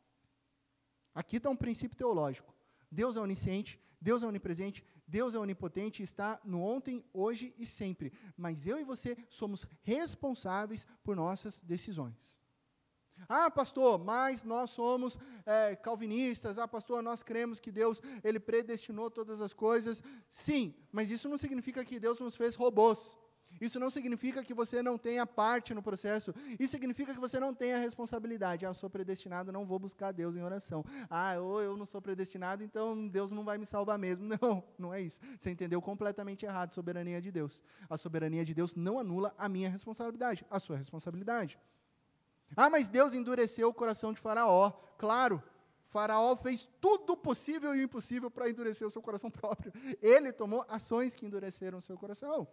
[1.13, 2.53] Aqui está um princípio teológico.
[2.91, 8.11] Deus é onisciente, Deus é onipresente, Deus é onipotente, está no ontem, hoje e sempre.
[8.35, 12.37] Mas eu e você somos responsáveis por nossas decisões.
[13.27, 16.59] Ah, pastor, mas nós somos é, calvinistas.
[16.59, 20.03] Ah, pastor, nós cremos que Deus ele predestinou todas as coisas.
[20.29, 23.17] Sim, mas isso não significa que Deus nos fez robôs.
[23.59, 26.33] Isso não significa que você não tenha parte no processo.
[26.59, 28.65] Isso significa que você não tenha responsabilidade.
[28.65, 30.83] Ah, eu sou predestinado, não vou buscar Deus em oração.
[31.09, 34.27] Ah, ou eu não sou predestinado, então Deus não vai me salvar mesmo.
[34.39, 35.19] Não, não é isso.
[35.39, 37.63] Você entendeu completamente errado a soberania de Deus.
[37.89, 41.57] A soberania de Deus não anula a minha responsabilidade, a sua responsabilidade.
[42.55, 44.71] Ah, mas Deus endureceu o coração de Faraó.
[44.97, 45.41] Claro,
[45.87, 49.71] Faraó fez tudo possível e impossível para endurecer o seu coração próprio.
[50.01, 52.47] Ele tomou ações que endureceram o seu coração.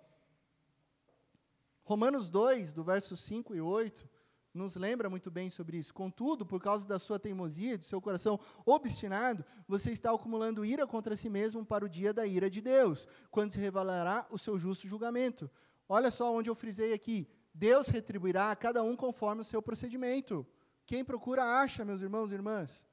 [1.85, 4.09] Romanos 2, do verso 5 e 8,
[4.55, 5.93] nos lembra muito bem sobre isso.
[5.93, 11.17] Contudo, por causa da sua teimosia, do seu coração obstinado, você está acumulando ira contra
[11.17, 14.89] si mesmo para o dia da ira de Deus, quando se revelará o seu justo
[14.89, 15.51] julgamento.
[15.89, 17.29] Olha só onde eu frisei aqui.
[17.53, 20.47] Deus retribuirá a cada um conforme o seu procedimento.
[20.87, 22.87] Quem procura acha, meus irmãos e irmãs.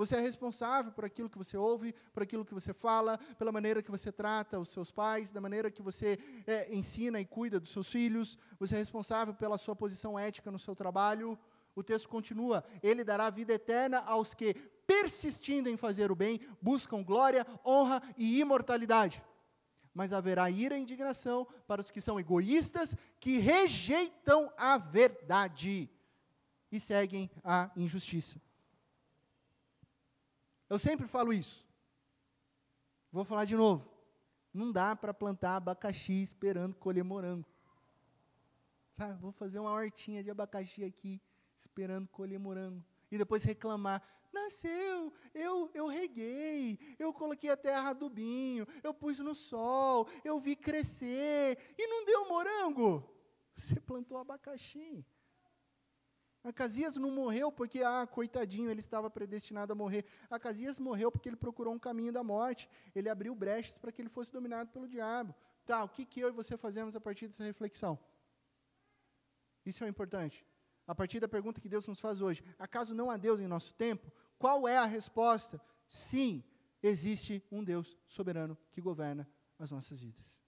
[0.00, 3.82] Você é responsável por aquilo que você ouve, por aquilo que você fala, pela maneira
[3.82, 7.70] que você trata os seus pais, da maneira que você é, ensina e cuida dos
[7.70, 8.38] seus filhos.
[8.58, 11.38] Você é responsável pela sua posição ética no seu trabalho.
[11.76, 14.54] O texto continua: Ele dará vida eterna aos que,
[14.86, 19.22] persistindo em fazer o bem, buscam glória, honra e imortalidade.
[19.92, 25.90] Mas haverá ira e indignação para os que são egoístas, que rejeitam a verdade
[26.72, 28.40] e seguem a injustiça.
[30.70, 31.68] Eu sempre falo isso.
[33.10, 33.84] Vou falar de novo.
[34.54, 37.48] Não dá para plantar abacaxi esperando colher morango.
[38.92, 39.20] Sabe?
[39.20, 41.20] Vou fazer uma hortinha de abacaxi aqui,
[41.56, 42.84] esperando colher morango.
[43.10, 44.00] e depois reclamar.
[44.32, 50.54] Nasceu, eu, eu reguei, eu coloquei a terra adubinho, eu pus no sol, eu vi
[50.54, 53.04] crescer e não deu morango.
[53.56, 55.04] Você plantou abacaxi.
[56.42, 60.06] Acasias não morreu porque, ah, coitadinho, ele estava predestinado a morrer.
[60.30, 62.68] Acasias morreu porque ele procurou um caminho da morte.
[62.94, 65.34] Ele abriu brechas para que ele fosse dominado pelo diabo.
[65.66, 67.98] Tá, o que, que eu e você fazemos a partir dessa reflexão?
[69.64, 70.44] Isso é importante.
[70.86, 73.74] A partir da pergunta que Deus nos faz hoje: acaso não há Deus em nosso
[73.74, 74.10] tempo?
[74.38, 75.60] Qual é a resposta?
[75.86, 76.42] Sim,
[76.82, 79.28] existe um Deus soberano que governa
[79.58, 80.40] as nossas vidas.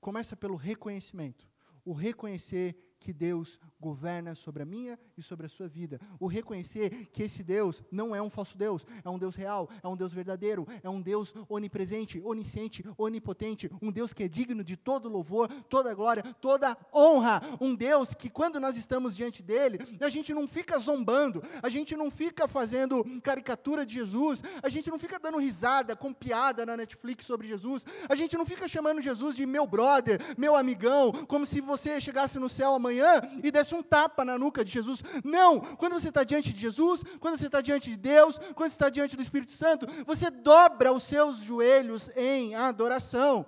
[0.00, 1.50] Começa pelo reconhecimento.
[1.84, 5.98] O reconhecer que Deus governa sobre a minha e sobre a sua vida.
[6.20, 9.88] O reconhecer que esse Deus não é um falso Deus, é um Deus real, é
[9.88, 14.76] um Deus verdadeiro, é um Deus onipresente, onisciente, onipotente, um Deus que é digno de
[14.76, 17.40] todo louvor, toda glória, toda honra.
[17.58, 21.96] Um Deus que, quando nós estamos diante dele, a gente não fica zombando, a gente
[21.96, 26.76] não fica fazendo caricatura de Jesus, a gente não fica dando risada com piada na
[26.76, 31.46] Netflix sobre Jesus, a gente não fica chamando Jesus de meu brother, meu amigão, como
[31.46, 35.02] se você chegasse no céu amanhã manhã e desse um tapa na nuca de Jesus.
[35.24, 35.60] Não!
[35.76, 38.90] Quando você está diante de Jesus, quando você está diante de Deus, quando você está
[38.90, 43.46] diante do Espírito Santo, você dobra os seus joelhos em adoração.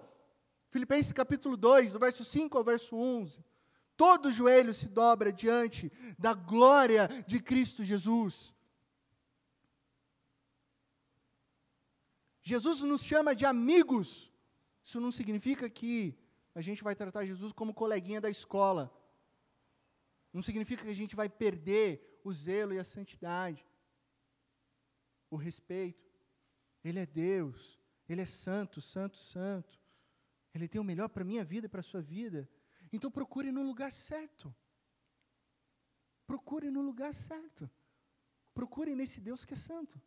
[0.70, 3.44] Filipenses capítulo 2, do verso 5 ao verso 11.
[3.96, 8.54] Todo joelho se dobra diante da glória de Cristo Jesus.
[12.42, 14.32] Jesus nos chama de amigos.
[14.82, 16.18] Isso não significa que
[16.54, 18.92] a gente vai tratar Jesus como coleguinha da escola.
[20.32, 23.66] Não significa que a gente vai perder o zelo e a santidade,
[25.30, 26.04] o respeito.
[26.82, 27.78] Ele é Deus,
[28.08, 29.80] Ele é santo, santo, santo.
[30.54, 32.48] Ele tem o melhor para a minha vida e para a sua vida.
[32.92, 34.54] Então procure no lugar certo.
[36.26, 37.70] Procure no lugar certo.
[38.54, 40.00] Procure nesse Deus que é santo.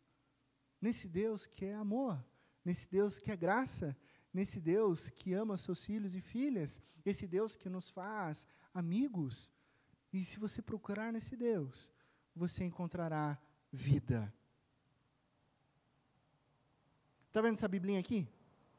[0.80, 2.24] Nesse Deus que é amor.
[2.64, 3.96] Nesse Deus que é graça.
[4.32, 6.80] Nesse Deus que ama seus filhos e filhas.
[7.04, 9.50] Esse Deus que nos faz amigos.
[10.16, 11.92] E se você procurar nesse Deus,
[12.34, 13.38] você encontrará
[13.70, 14.32] vida.
[17.28, 18.26] Está vendo essa biblinha aqui?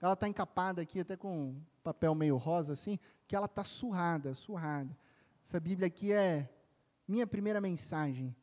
[0.02, 4.98] Ela está encapada aqui, até com papel meio rosa assim, que ela está surrada, surrada.
[5.46, 6.50] Essa Bíblia aqui é
[7.08, 8.36] minha primeira mensagem.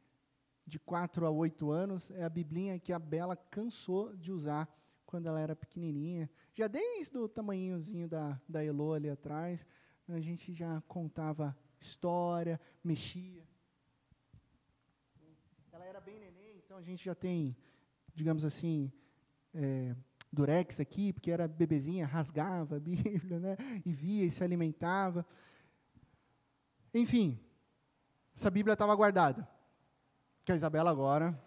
[0.64, 4.72] De 4 a 8 anos, é a biblinha que a Bela cansou de usar
[5.04, 6.30] quando ela era pequenininha.
[6.54, 9.66] Já desde o tamanhozinho da, da Elo ali atrás,
[10.08, 13.42] a gente já contava história, mexia.
[15.72, 17.56] Ela era bem neném, então a gente já tem,
[18.14, 18.92] digamos assim,
[19.52, 19.94] é,
[20.32, 23.56] durex aqui, porque era bebezinha, rasgava a Bíblia, né?
[23.84, 25.26] E via e se alimentava.
[26.92, 27.38] Enfim,
[28.34, 29.48] essa Bíblia estava guardada.
[30.44, 31.40] Que a Isabela agora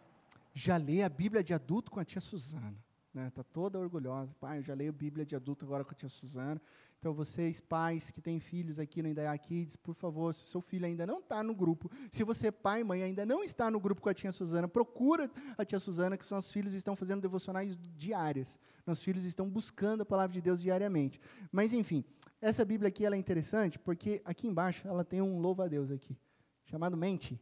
[0.54, 2.76] já lê a Bíblia de adulto com a tia Suzana.
[3.08, 3.30] Está né?
[3.32, 4.34] Tá toda orgulhosa.
[4.40, 6.62] Pai, eu já leio a Bíblia de adulto agora com a tia Suzana.
[7.00, 10.62] Então, vocês, pais que têm filhos aqui no Indaiá Kids, por favor, se o seu
[10.62, 13.80] filho ainda não está no grupo, se você, pai e mãe, ainda não está no
[13.80, 17.22] grupo com a tia Suzana, procura a tia Suzana, que os nossos filhos estão fazendo
[17.22, 18.60] devocionais diárias.
[18.86, 21.22] Nossos filhos estão buscando a palavra de Deus diariamente.
[21.52, 22.04] Mas, enfim,
[22.42, 26.18] essa Bíblia aqui ela é interessante, porque aqui embaixo ela tem um louva-a-Deus aqui,
[26.66, 27.40] chamado Mente.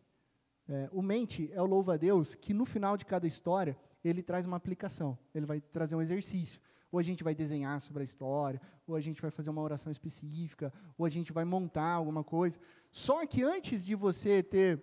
[0.68, 4.58] É, o Mente é o louva-a-Deus que, no final de cada história, ele traz uma
[4.58, 6.60] aplicação, ele vai trazer um exercício
[6.92, 9.92] ou a gente vai desenhar sobre a história, ou a gente vai fazer uma oração
[9.92, 12.60] específica, ou a gente vai montar alguma coisa.
[12.92, 14.82] Só que antes de você ter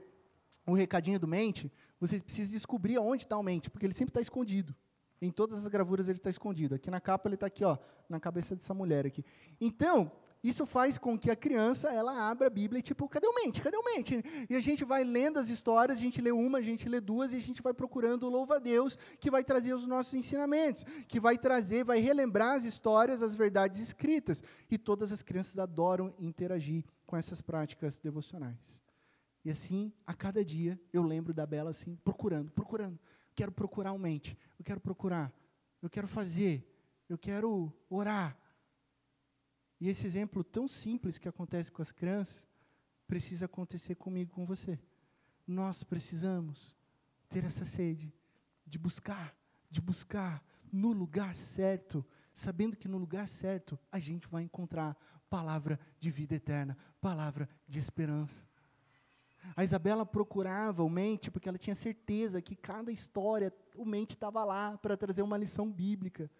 [0.66, 4.20] o recadinho do mente, você precisa descobrir aonde está o mente, porque ele sempre está
[4.20, 4.74] escondido.
[5.20, 6.74] Em todas as gravuras ele está escondido.
[6.74, 7.78] Aqui na capa ele está aqui, ó,
[8.08, 9.24] na cabeça dessa mulher aqui.
[9.60, 10.10] Então,
[10.42, 13.62] isso faz com que a criança ela abra a Bíblia e tipo, cadê o mente?
[13.62, 14.24] Cadê o mente?
[14.50, 17.32] E a gente vai lendo as histórias, a gente lê uma, a gente lê duas
[17.32, 21.38] e a gente vai procurando o louva-a-Deus que vai trazer os nossos ensinamentos, que vai
[21.38, 24.42] trazer, vai relembrar as histórias, as verdades escritas.
[24.68, 28.82] E todas as crianças adoram interagir com essas práticas devocionais.
[29.44, 32.98] E assim, a cada dia, eu lembro da Bela assim, procurando, procurando.
[33.34, 35.32] Quero procurar o mente, eu quero procurar,
[35.80, 36.68] eu quero fazer,
[37.08, 38.36] eu quero orar,
[39.82, 42.46] e esse exemplo tão simples que acontece com as crianças,
[43.04, 44.78] precisa acontecer comigo, com você.
[45.44, 46.76] Nós precisamos
[47.28, 48.14] ter essa sede
[48.64, 49.36] de buscar,
[49.68, 50.40] de buscar
[50.72, 54.96] no lugar certo, sabendo que no lugar certo a gente vai encontrar
[55.28, 58.46] palavra de vida eterna, palavra de esperança.
[59.56, 64.44] A Isabela procurava o mente porque ela tinha certeza que cada história, o mente estava
[64.44, 66.30] lá para trazer uma lição bíblica.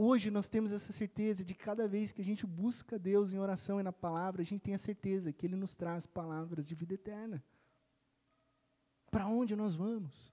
[0.00, 3.80] Hoje nós temos essa certeza de cada vez que a gente busca Deus em oração
[3.80, 6.94] e na palavra, a gente tem a certeza que Ele nos traz palavras de vida
[6.94, 7.44] eterna.
[9.10, 10.32] Para onde nós vamos?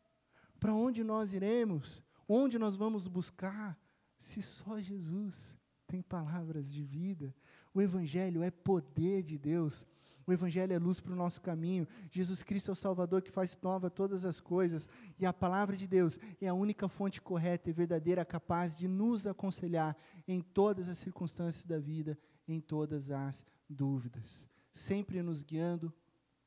[0.59, 2.03] Para onde nós iremos?
[2.29, 3.75] Onde nós vamos buscar?
[4.19, 5.57] Se só Jesus
[5.87, 7.33] tem palavras de vida.
[7.73, 9.83] O Evangelho é poder de Deus.
[10.27, 11.87] O Evangelho é luz para o nosso caminho.
[12.09, 14.89] Jesus Cristo é o Salvador que faz nova todas as coisas.
[15.19, 19.27] E a palavra de Deus é a única fonte correta e verdadeira capaz de nos
[19.27, 19.95] aconselhar
[20.27, 22.17] em todas as circunstâncias da vida,
[22.47, 24.47] em todas as dúvidas.
[24.71, 25.93] Sempre nos guiando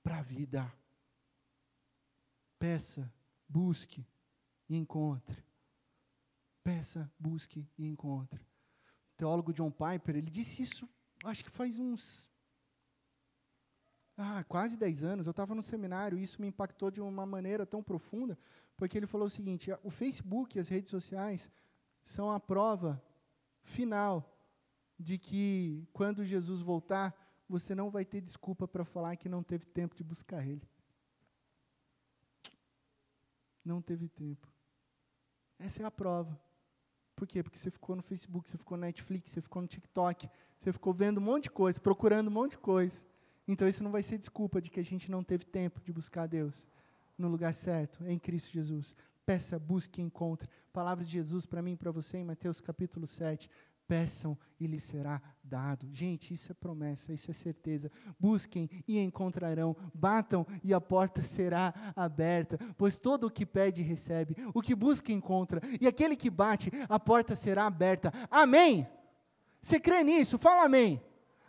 [0.02, 0.72] para a vida.
[2.58, 3.12] Peça,
[3.48, 4.04] busque
[4.68, 5.44] e encontre.
[6.64, 8.40] Peça, busque e encontre.
[8.40, 10.88] O teólogo John Piper, ele disse isso,
[11.24, 12.28] acho que faz uns
[14.20, 17.64] ah, quase 10 anos, eu estava no seminário e isso me impactou de uma maneira
[17.64, 18.36] tão profunda,
[18.76, 21.48] porque ele falou o seguinte: o Facebook e as redes sociais
[22.02, 23.00] são a prova
[23.62, 24.36] final
[24.98, 27.14] de que quando Jesus voltar,
[27.48, 30.68] você não vai ter desculpa para falar que não teve tempo de buscar Ele.
[33.64, 34.48] Não teve tempo.
[35.60, 36.38] Essa é a prova.
[37.14, 37.42] Por quê?
[37.42, 40.92] Porque você ficou no Facebook, você ficou no Netflix, você ficou no TikTok, você ficou
[40.92, 43.02] vendo um monte de coisa, procurando um monte de coisa.
[43.48, 46.26] Então isso não vai ser desculpa de que a gente não teve tempo de buscar
[46.26, 46.68] Deus
[47.16, 48.94] no lugar certo, em Cristo Jesus.
[49.24, 50.48] Peça, busque, encontre.
[50.72, 53.50] Palavras de Jesus para mim e para você em Mateus capítulo 7.
[53.88, 55.88] Peçam e lhes será dado.
[55.92, 57.90] Gente, isso é promessa, isso é certeza.
[58.20, 59.74] Busquem e encontrarão.
[59.94, 62.58] Batam e a porta será aberta.
[62.76, 64.36] Pois todo o que pede, recebe.
[64.52, 65.62] O que busca, encontra.
[65.80, 68.12] E aquele que bate, a porta será aberta.
[68.30, 68.86] Amém?
[69.60, 70.36] Você crê nisso?
[70.36, 71.02] Fala amém.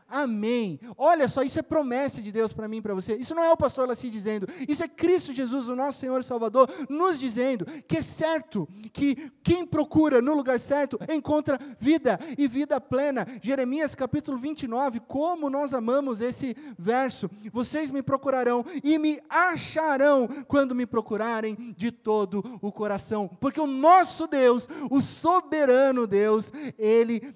[0.09, 0.79] Amém.
[0.97, 3.15] Olha só, isso é promessa de Deus para mim e para você.
[3.15, 6.23] Isso não é o pastor Laci dizendo, isso é Cristo Jesus, o nosso Senhor e
[6.23, 12.47] Salvador, nos dizendo que é certo que quem procura no lugar certo encontra vida e
[12.47, 13.27] vida plena.
[13.41, 17.29] Jeremias capítulo 29, como nós amamos esse verso.
[17.51, 23.67] Vocês me procurarão e me acharão quando me procurarem de todo o coração, porque o
[23.67, 27.35] nosso Deus, o soberano Deus, ele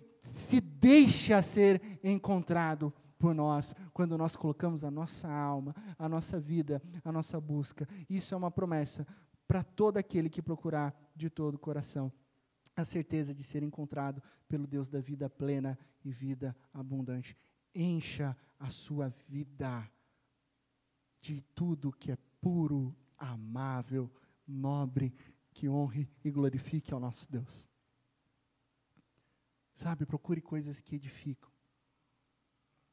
[0.54, 6.80] se deixa ser encontrado por nós quando nós colocamos a nossa alma, a nossa vida,
[7.04, 7.88] a nossa busca.
[8.08, 9.08] Isso é uma promessa
[9.48, 12.14] para todo aquele que procurar de todo o coração
[12.76, 17.36] a certeza de ser encontrado pelo Deus da vida plena e vida abundante.
[17.74, 19.90] Encha a sua vida
[21.20, 24.12] de tudo que é puro, amável,
[24.48, 25.16] nobre,
[25.52, 27.68] que honre e glorifique ao nosso Deus.
[29.74, 31.52] Sabe, procure coisas que edificam.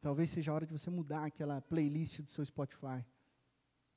[0.01, 3.05] Talvez seja a hora de você mudar aquela playlist do seu Spotify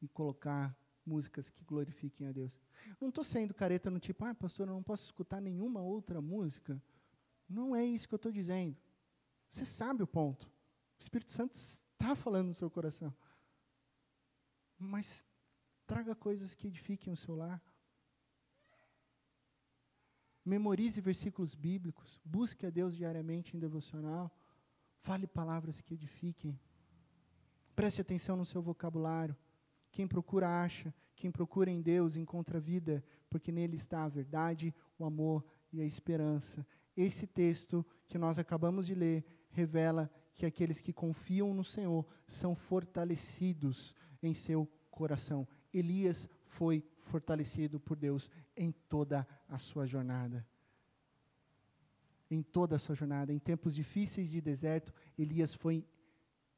[0.01, 2.59] e colocar músicas que glorifiquem a Deus.
[2.99, 6.81] Não estou sendo careta no tipo, ah, pastor, eu não posso escutar nenhuma outra música.
[7.47, 8.75] Não é isso que eu estou dizendo.
[9.47, 10.45] Você sabe o ponto.
[10.97, 13.15] O Espírito Santo está falando no seu coração.
[14.77, 15.23] Mas
[15.85, 17.61] traga coisas que edifiquem o seu lar.
[20.45, 24.31] Memorize versículos bíblicos, busque a Deus diariamente em devocional,
[24.97, 26.59] fale palavras que edifiquem.
[27.75, 29.35] Preste atenção no seu vocabulário.
[29.91, 35.05] Quem procura acha, quem procura em Deus encontra vida, porque nele está a verdade, o
[35.05, 36.65] amor e a esperança.
[36.95, 42.55] Esse texto que nós acabamos de ler revela que aqueles que confiam no Senhor são
[42.55, 45.47] fortalecidos em seu coração.
[45.73, 46.83] Elias foi
[47.13, 50.43] fortalecido por Deus em toda a sua jornada.
[52.27, 55.85] Em toda a sua jornada, em tempos difíceis de deserto, Elias foi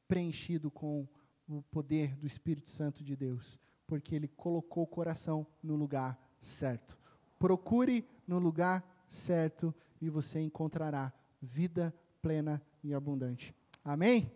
[0.08, 1.06] preenchido com
[1.46, 6.96] o poder do Espírito Santo de Deus, porque ele colocou o coração no lugar certo.
[7.38, 13.54] Procure no lugar certo e você encontrará vida plena e abundante.
[13.84, 14.32] Amém?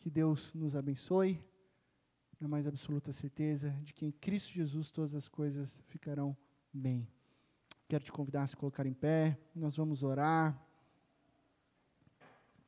[0.00, 1.40] Que Deus nos abençoe
[2.42, 6.36] na mais absoluta certeza de que em Cristo Jesus todas as coisas ficarão
[6.72, 7.06] bem.
[7.88, 10.60] Quero te convidar a se colocar em pé, nós vamos orar.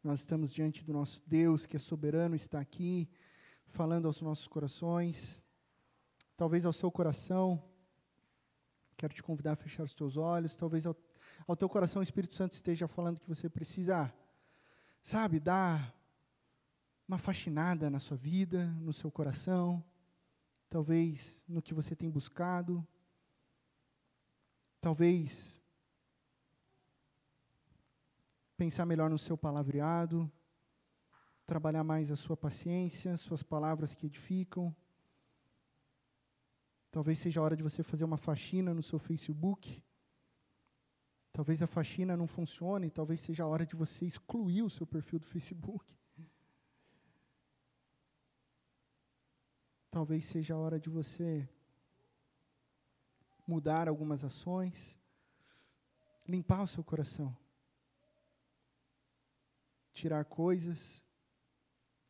[0.01, 3.09] Nós estamos diante do nosso Deus, que é soberano, está aqui,
[3.67, 5.43] falando aos nossos corações,
[6.37, 7.61] talvez ao seu coração.
[8.97, 10.97] Quero te convidar a fechar os teus olhos, talvez ao,
[11.49, 14.15] ao teu coração o Espírito Santo esteja falando que você precisa,
[15.03, 15.93] sabe, dar
[17.07, 19.85] uma faxinada na sua vida, no seu coração,
[20.71, 22.87] talvez no que você tem buscado,
[24.81, 25.61] talvez
[28.57, 30.31] pensar melhor no seu palavreado,
[31.47, 34.75] trabalhar mais a sua paciência, suas palavras que edificam.
[36.91, 39.83] Talvez seja a hora de você fazer uma faxina no seu Facebook.
[41.33, 45.19] Talvez a faxina não funcione, talvez seja a hora de você excluir o seu perfil
[45.19, 45.99] do Facebook.
[49.95, 51.49] Talvez seja a hora de você
[53.47, 54.99] mudar algumas ações,
[56.27, 57.33] limpar o seu coração,
[59.93, 61.01] tirar coisas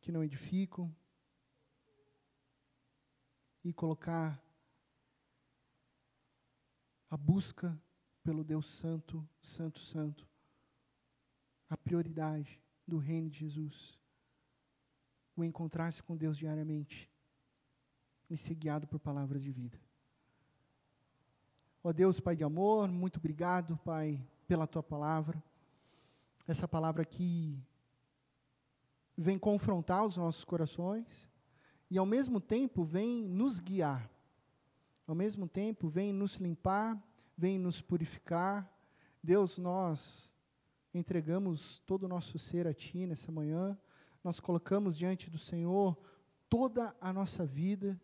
[0.01, 0.91] que não edificam
[3.63, 4.43] e colocar
[7.07, 7.79] a busca
[8.23, 10.27] pelo Deus Santo, Santo, Santo,
[11.69, 13.99] a prioridade do reino de Jesus,
[15.35, 17.13] o encontrar-se com Deus diariamente
[18.29, 19.79] e ser guiado por palavras de vida.
[21.83, 25.41] Ó Deus, Pai de amor, muito obrigado, Pai, pela tua palavra.
[26.47, 27.59] Essa palavra que
[29.17, 31.27] vem confrontar os nossos corações
[31.89, 34.09] e, ao mesmo tempo, vem nos guiar.
[35.07, 36.99] Ao mesmo tempo, vem nos limpar,
[37.37, 38.67] vem nos purificar.
[39.21, 40.31] Deus, nós
[40.93, 43.77] entregamos todo o nosso ser a Ti nessa manhã.
[44.23, 45.95] Nós colocamos diante do Senhor
[46.49, 47.99] toda a nossa vida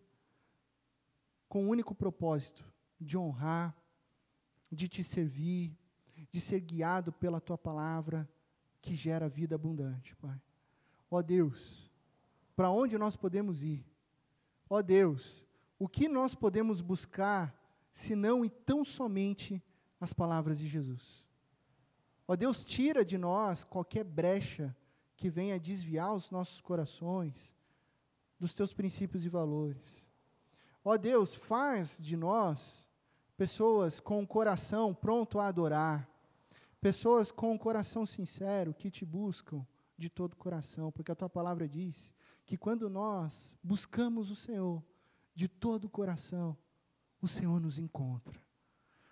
[1.51, 2.63] com o único propósito
[2.97, 3.75] de honrar,
[4.71, 5.77] de te servir,
[6.31, 8.25] de ser guiado pela tua palavra
[8.81, 10.41] que gera vida abundante, Pai.
[11.09, 11.91] Ó Deus,
[12.55, 13.85] para onde nós podemos ir?
[14.69, 15.45] Ó Deus,
[15.77, 17.53] o que nós podemos buscar,
[17.91, 19.61] se não e tão somente
[19.99, 21.27] as palavras de Jesus?
[22.25, 24.73] Ó Deus, tira de nós qualquer brecha
[25.17, 27.53] que venha desviar os nossos corações
[28.39, 30.10] dos teus princípios e valores.
[30.83, 32.87] Ó Deus, faz de nós
[33.37, 36.09] pessoas com o coração pronto a adorar,
[36.79, 39.65] pessoas com o coração sincero que te buscam
[39.97, 42.13] de todo o coração, porque a tua palavra diz
[42.45, 44.83] que quando nós buscamos o Senhor
[45.35, 46.57] de todo o coração,
[47.21, 48.41] o Senhor nos encontra.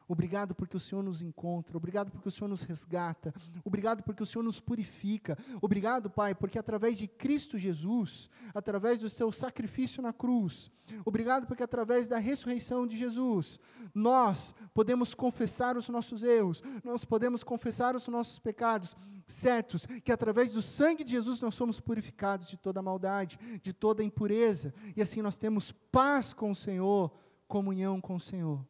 [0.10, 1.78] Obrigado porque o Senhor nos encontra.
[1.78, 3.32] Obrigado porque o Senhor nos resgata.
[3.64, 5.38] Obrigado porque o Senhor nos purifica.
[5.62, 10.72] Obrigado, Pai, porque através de Cristo Jesus, através do seu sacrifício na cruz,
[11.06, 13.60] obrigado porque através da ressurreição de Jesus,
[13.94, 18.98] nós podemos confessar os nossos erros, nós podemos confessar os nossos pecados,
[19.28, 24.04] certos que através do sangue de Jesus nós somos purificados de toda maldade, de toda
[24.04, 27.12] impureza, e assim nós temos paz com o Senhor,
[27.48, 28.66] comunhão com o Senhor.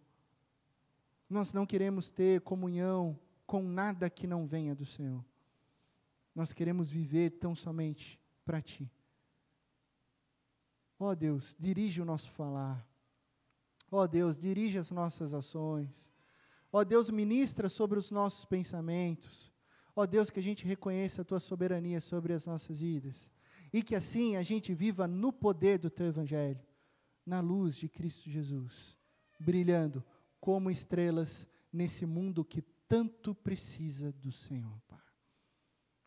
[1.30, 5.24] Nós não queremos ter comunhão com nada que não venha do Senhor.
[6.34, 8.92] Nós queremos viver tão somente para Ti.
[11.00, 12.86] Ó oh Deus, dirige o nosso falar.
[13.92, 16.12] Ó oh Deus, dirige as nossas ações.
[16.72, 19.52] Ó oh Deus, ministra sobre os nossos pensamentos.
[19.96, 23.32] Ó Deus, que a gente reconheça a Tua soberania sobre as nossas vidas.
[23.72, 26.60] E que assim a gente viva no poder do Teu Evangelho,
[27.26, 28.98] na luz de Cristo Jesus,
[29.40, 30.04] brilhando
[30.40, 35.00] como estrelas nesse mundo que tanto precisa do Senhor, Pai.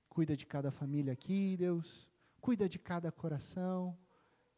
[0.08, 2.10] Cuida de cada família aqui, Deus.
[2.40, 3.96] Cuida de cada coração.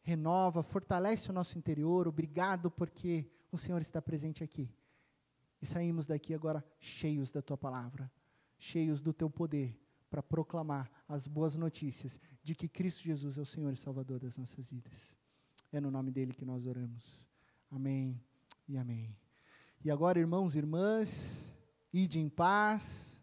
[0.01, 2.07] Renova, fortalece o nosso interior.
[2.07, 4.69] Obrigado porque o Senhor está presente aqui.
[5.61, 8.11] E saímos daqui agora cheios da tua palavra,
[8.57, 13.45] cheios do teu poder para proclamar as boas notícias de que Cristo Jesus é o
[13.45, 15.17] Senhor e Salvador das nossas vidas.
[15.71, 17.27] É no nome dele que nós oramos.
[17.69, 18.21] Amém
[18.67, 19.24] e amém.
[19.85, 21.47] E agora, irmãos e irmãs,
[21.93, 23.21] ide em paz,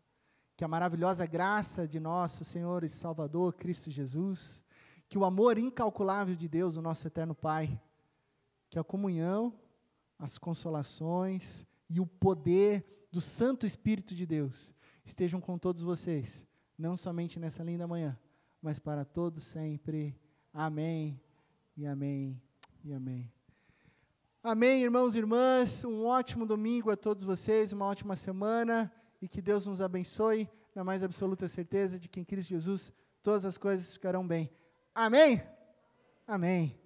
[0.57, 4.63] que a maravilhosa graça de nosso Senhor e Salvador Cristo Jesus,
[5.09, 7.83] que o amor incalculável de Deus, o nosso eterno Pai,
[8.71, 9.59] que a comunhão,
[10.17, 14.73] as consolações e o poder do Santo Espírito de Deus
[15.05, 16.47] estejam com todos vocês,
[16.79, 18.17] não somente nessa linda manhã,
[18.63, 20.17] mas para todos sempre.
[20.53, 21.21] Amém
[21.77, 22.41] e amém
[22.85, 23.32] e amém.
[24.45, 25.85] Amém, irmãos e irmãs.
[25.85, 30.83] Um ótimo domingo a todos vocês, uma ótima semana e que Deus nos abençoe, na
[30.83, 34.51] mais absoluta certeza de que em Cristo Jesus todas as coisas ficarão bem.
[34.93, 35.41] Amém?
[36.27, 36.82] Amém.